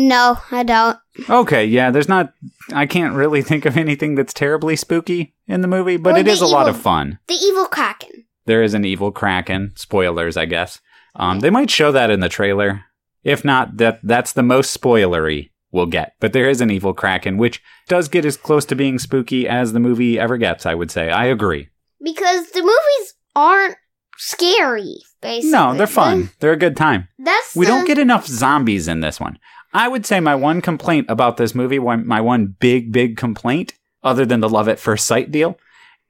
No, 0.00 0.38
I 0.52 0.62
don't. 0.62 0.96
Okay, 1.28 1.64
yeah, 1.64 1.90
there's 1.90 2.08
not. 2.08 2.32
I 2.72 2.86
can't 2.86 3.14
really 3.16 3.42
think 3.48 3.64
of 3.66 3.76
anything 3.76 4.14
that's 4.14 4.32
terribly 4.32 4.76
spooky 4.76 5.34
in 5.48 5.60
the 5.60 5.66
movie, 5.68 5.96
but 5.96 6.14
Or 6.14 6.18
it 6.18 6.28
is 6.28 6.40
a 6.40 6.46
lot 6.46 6.68
of 6.68 6.80
fun. 6.80 7.18
The 7.26 7.34
evil 7.34 7.66
kraken. 7.66 8.24
There 8.46 8.62
is 8.62 8.74
an 8.74 8.84
evil 8.84 9.10
kraken. 9.10 9.72
Spoilers, 9.74 10.36
I 10.36 10.44
guess. 10.44 10.80
Um, 11.16 11.40
they 11.40 11.50
might 11.50 11.68
show 11.70 11.90
that 11.90 12.10
in 12.10 12.20
the 12.20 12.28
trailer. 12.28 12.84
If 13.24 13.44
not, 13.44 13.78
that 13.78 13.98
that's 14.04 14.32
the 14.32 14.44
most 14.44 14.78
spoilery 14.80 15.50
we'll 15.72 15.86
get. 15.86 16.12
But 16.20 16.32
there 16.32 16.48
is 16.48 16.60
an 16.60 16.70
evil 16.70 16.94
kraken, 16.94 17.36
which 17.36 17.60
does 17.88 18.06
get 18.08 18.24
as 18.24 18.36
close 18.36 18.64
to 18.66 18.76
being 18.76 19.00
spooky 19.00 19.48
as 19.48 19.72
the 19.72 19.80
movie 19.80 20.16
ever 20.18 20.36
gets. 20.38 20.64
I 20.64 20.74
would 20.74 20.92
say. 20.92 21.10
I 21.10 21.24
agree. 21.26 21.70
Because 22.00 22.50
the 22.52 22.60
movies 22.62 23.14
aren't 23.34 23.74
scary, 24.16 24.98
basically. 25.20 25.50
No, 25.50 25.74
they're 25.74 25.86
fun. 25.86 26.30
They're 26.38 26.52
a 26.52 26.56
good 26.56 26.76
time. 26.76 27.08
That's 27.18 27.56
We 27.56 27.66
the- 27.66 27.72
don't 27.72 27.86
get 27.86 27.98
enough 27.98 28.26
zombies 28.26 28.86
in 28.88 29.00
this 29.00 29.18
one. 29.18 29.38
I 29.72 29.88
would 29.88 30.06
say 30.06 30.20
my 30.20 30.34
one 30.34 30.60
complaint 30.60 31.06
about 31.08 31.36
this 31.36 31.54
movie, 31.54 31.78
one, 31.78 32.06
my 32.06 32.20
one 32.20 32.56
big, 32.58 32.92
big 32.92 33.16
complaint, 33.16 33.74
other 34.02 34.24
than 34.24 34.40
the 34.40 34.48
love 34.48 34.68
at 34.68 34.78
first 34.78 35.06
sight 35.06 35.30
deal, 35.30 35.58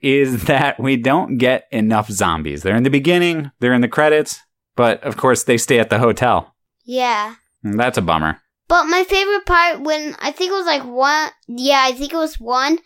is 0.00 0.44
that 0.44 0.78
we 0.78 0.96
don't 0.96 1.38
get 1.38 1.66
enough 1.70 2.10
zombies. 2.10 2.62
They're 2.62 2.76
in 2.76 2.84
the 2.84 2.90
beginning, 2.90 3.50
they're 3.60 3.74
in 3.74 3.80
the 3.80 3.88
credits, 3.88 4.40
but 4.76 5.02
of 5.02 5.16
course 5.16 5.44
they 5.44 5.58
stay 5.58 5.78
at 5.78 5.90
the 5.90 5.98
hotel. 5.98 6.54
Yeah. 6.84 7.34
And 7.62 7.78
that's 7.78 7.98
a 7.98 8.02
bummer. 8.02 8.40
But 8.68 8.84
my 8.84 9.02
favorite 9.04 9.46
part 9.46 9.80
when 9.80 10.14
I 10.20 10.30
think 10.30 10.50
it 10.50 10.54
was 10.54 10.66
like 10.66 10.84
one, 10.84 11.30
yeah, 11.48 11.82
I 11.84 11.92
think 11.92 12.12
it 12.12 12.16
was 12.16 12.38
one. 12.38 12.78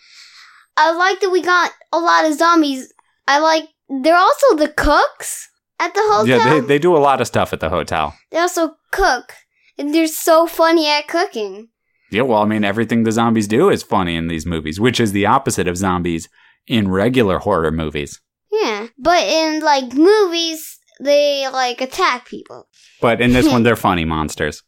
I 0.77 0.93
like 0.93 1.21
that 1.21 1.31
we 1.31 1.43
got 1.43 1.73
a 1.93 1.99
lot 1.99 2.25
of 2.25 2.35
zombies. 2.35 2.93
I 3.27 3.41
like 3.41 3.69
they're 3.89 4.17
also 4.17 4.57
the 4.57 4.69
cooks 4.69 5.49
at 5.79 5.93
the 5.93 6.01
hotel. 6.01 6.27
Yeah, 6.27 6.49
they, 6.49 6.61
they 6.61 6.79
do 6.79 6.97
a 6.97 6.99
lot 6.99 7.21
of 7.21 7.27
stuff 7.27 7.53
at 7.53 7.61
the 7.61 7.69
hotel. 7.69 8.15
They 8.31 8.39
also 8.39 8.77
cook, 8.91 9.35
and 9.79 9.95
they're 9.95 10.07
so 10.07 10.47
funny 10.47 10.89
at 10.89 11.09
cooking. 11.09 11.69
Yeah, 12.11 12.23
well, 12.23 12.43
I 12.43 12.45
mean, 12.45 12.65
everything 12.65 13.05
the 13.05 13.13
zombies 13.13 13.49
do 13.49 13.71
is 13.71 13.83
funny 13.83 14.17
in 14.17 14.29
these 14.29 14.45
movies, 14.45 14.79
which 14.79 15.01
is 15.01 15.13
the 15.13 15.27
opposite 15.27 15.67
of 15.67 15.79
zombies 15.79 16.29
in 16.67 16.91
regular 16.91 17.39
horror 17.39 17.71
movies. 17.71 18.21
Yeah, 18.51 18.89
but 18.99 19.23
in 19.23 19.61
like 19.61 19.95
movies, 19.95 20.79
they 21.01 21.49
like 21.49 21.81
attack 21.81 22.27
people. 22.27 22.69
But 23.01 23.21
in 23.21 23.33
this 23.33 23.51
one, 23.51 23.63
they're 23.65 23.77
funny 23.77 24.05
monsters. 24.05 24.63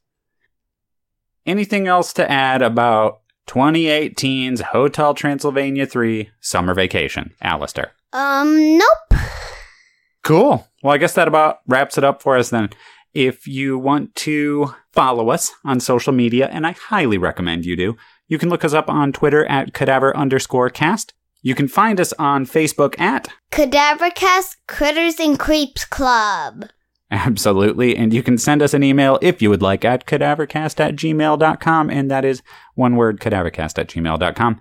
Anything 1.47 1.87
else 1.87 2.15
to 2.15 2.31
add 2.31 2.63
about 2.63 3.21
2018's 3.47 4.63
Hotel 4.63 5.13
Transylvania 5.13 5.85
3 5.85 6.31
Summer 6.41 6.73
Vacation, 6.73 7.35
Alistair? 7.43 7.93
Um, 8.15 8.79
nope. 8.79 9.21
Cool. 10.23 10.67
Well, 10.83 10.95
I 10.95 10.99
guess 10.99 11.13
that 11.15 11.29
about 11.29 11.59
wraps 11.69 11.99
it 11.99 12.05
up 12.05 12.23
for 12.23 12.37
us 12.39 12.49
then. 12.49 12.71
If 13.15 13.47
you 13.47 13.79
want 13.79 14.15
to 14.17 14.75
follow 14.93 15.31
us 15.31 15.53
on 15.65 15.81
social 15.81 16.13
media, 16.13 16.49
and 16.53 16.67
I 16.67 16.73
highly 16.73 17.17
recommend 17.17 17.65
you 17.65 17.77
do, 17.77 17.97
you 18.27 18.39
can 18.39 18.49
look 18.49 18.65
us 18.65 18.73
up 18.75 18.89
on 18.89 19.13
Twitter 19.13 19.45
at 19.47 19.73
cadaver 19.73 20.17
underscore 20.17 20.69
cast. 20.71 21.15
You 21.41 21.55
can 21.55 21.69
find 21.69 22.01
us 22.01 22.13
on 22.19 22.47
Facebook 22.47 22.99
at 22.99 23.29
Cadavercast 23.53 24.57
Critters 24.67 25.21
and 25.21 25.39
Creeps 25.39 25.85
Club. 25.85 26.67
Absolutely. 27.11 27.97
And 27.97 28.13
you 28.13 28.23
can 28.23 28.39
send 28.39 28.63
us 28.63 28.75
an 28.75 28.83
email 28.83 29.19
if 29.23 29.41
you 29.41 29.51
would 29.51 29.63
like 29.63 29.85
at 29.85 30.07
cadavercast 30.07 30.81
at 30.81 30.97
gmail.com. 30.97 31.91
And 31.91 32.11
that 32.11 32.25
is 32.25 32.43
one 32.75 32.97
word, 32.97 33.21
cadavercast 33.21 33.79
at 33.79 33.89
gmail.com. 33.89 34.61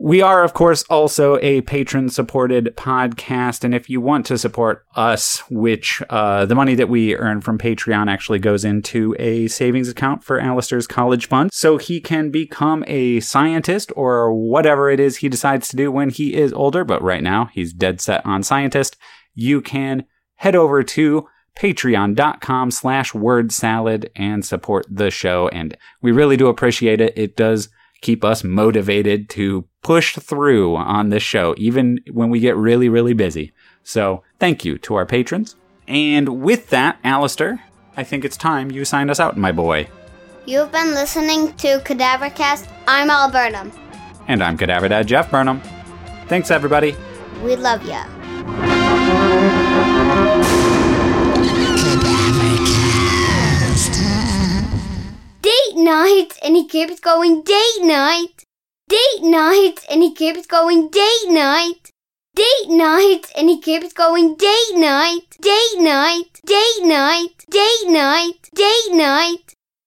We 0.00 0.22
are, 0.22 0.44
of 0.44 0.54
course, 0.54 0.84
also 0.84 1.38
a 1.38 1.62
patron 1.62 2.08
supported 2.08 2.76
podcast. 2.76 3.64
And 3.64 3.74
if 3.74 3.90
you 3.90 4.00
want 4.00 4.26
to 4.26 4.38
support 4.38 4.86
us, 4.94 5.42
which 5.50 6.00
uh, 6.08 6.46
the 6.46 6.54
money 6.54 6.76
that 6.76 6.88
we 6.88 7.16
earn 7.16 7.40
from 7.40 7.58
Patreon 7.58 8.08
actually 8.08 8.38
goes 8.38 8.64
into 8.64 9.16
a 9.18 9.48
savings 9.48 9.88
account 9.88 10.22
for 10.22 10.38
Alistair's 10.38 10.86
college 10.86 11.26
fund, 11.26 11.50
so 11.52 11.78
he 11.78 12.00
can 12.00 12.30
become 12.30 12.84
a 12.86 13.18
scientist 13.18 13.90
or 13.96 14.32
whatever 14.32 14.88
it 14.88 15.00
is 15.00 15.16
he 15.16 15.28
decides 15.28 15.66
to 15.68 15.76
do 15.76 15.90
when 15.90 16.10
he 16.10 16.32
is 16.32 16.52
older. 16.52 16.84
But 16.84 17.02
right 17.02 17.22
now, 17.22 17.46
he's 17.46 17.72
dead 17.72 18.00
set 18.00 18.24
on 18.24 18.44
scientist. 18.44 18.96
You 19.34 19.60
can 19.60 20.04
head 20.36 20.54
over 20.54 20.84
to 20.84 21.26
patreon.com 21.58 22.70
slash 22.70 23.14
word 23.14 23.50
salad 23.50 24.10
and 24.14 24.46
support 24.46 24.86
the 24.88 25.10
show. 25.10 25.48
And 25.48 25.76
we 26.00 26.12
really 26.12 26.36
do 26.36 26.46
appreciate 26.46 27.00
it. 27.00 27.14
It 27.16 27.36
does 27.36 27.68
keep 28.00 28.24
us 28.24 28.44
motivated 28.44 29.28
to 29.30 29.66
push 29.82 30.16
through 30.16 30.76
on 30.76 31.10
this 31.10 31.22
show, 31.22 31.54
even 31.58 32.00
when 32.10 32.30
we 32.30 32.40
get 32.40 32.56
really, 32.56 32.88
really 32.88 33.14
busy. 33.14 33.52
So 33.82 34.22
thank 34.38 34.64
you 34.64 34.78
to 34.78 34.94
our 34.94 35.06
patrons. 35.06 35.56
And 35.86 36.42
with 36.42 36.70
that, 36.70 36.98
Alistair, 37.02 37.64
I 37.96 38.04
think 38.04 38.24
it's 38.24 38.36
time 38.36 38.70
you 38.70 38.84
signed 38.84 39.10
us 39.10 39.20
out, 39.20 39.36
my 39.36 39.52
boy. 39.52 39.88
You've 40.46 40.72
been 40.72 40.94
listening 40.94 41.52
to 41.54 41.78
Cadavercast. 41.80 42.68
I'm 42.86 43.10
Alberta. 43.10 43.70
And 44.28 44.42
I'm 44.42 44.56
Cadaver 44.56 44.88
Dad 44.88 45.08
Jeff 45.08 45.30
Burnham. 45.30 45.60
Thanks, 46.26 46.50
everybody. 46.50 46.94
We 47.42 47.56
love 47.56 47.84
ya. 47.84 48.04
Night, 55.78 56.38
and 56.42 56.56
he 56.56 56.66
keeps 56.66 57.00
going 57.00 57.42
date 57.42 57.80
night. 57.82 58.44
Date 58.88 59.22
night, 59.22 59.84
and 59.90 60.02
he 60.02 60.14
keeps 60.14 60.46
going 60.46 60.88
date 60.88 61.28
night. 61.28 61.90
Date 62.34 62.68
night, 62.68 63.32
and 63.36 63.48
he 63.48 63.60
keeps 63.60 63.92
going 63.92 64.36
date 64.36 64.74
night. 64.74 65.36
Date 65.40 65.78
night, 65.78 66.40
date 66.46 66.82
night, 66.84 67.44
date 67.50 67.88
night, 67.88 68.48
date 68.54 68.92
night. 68.92 69.57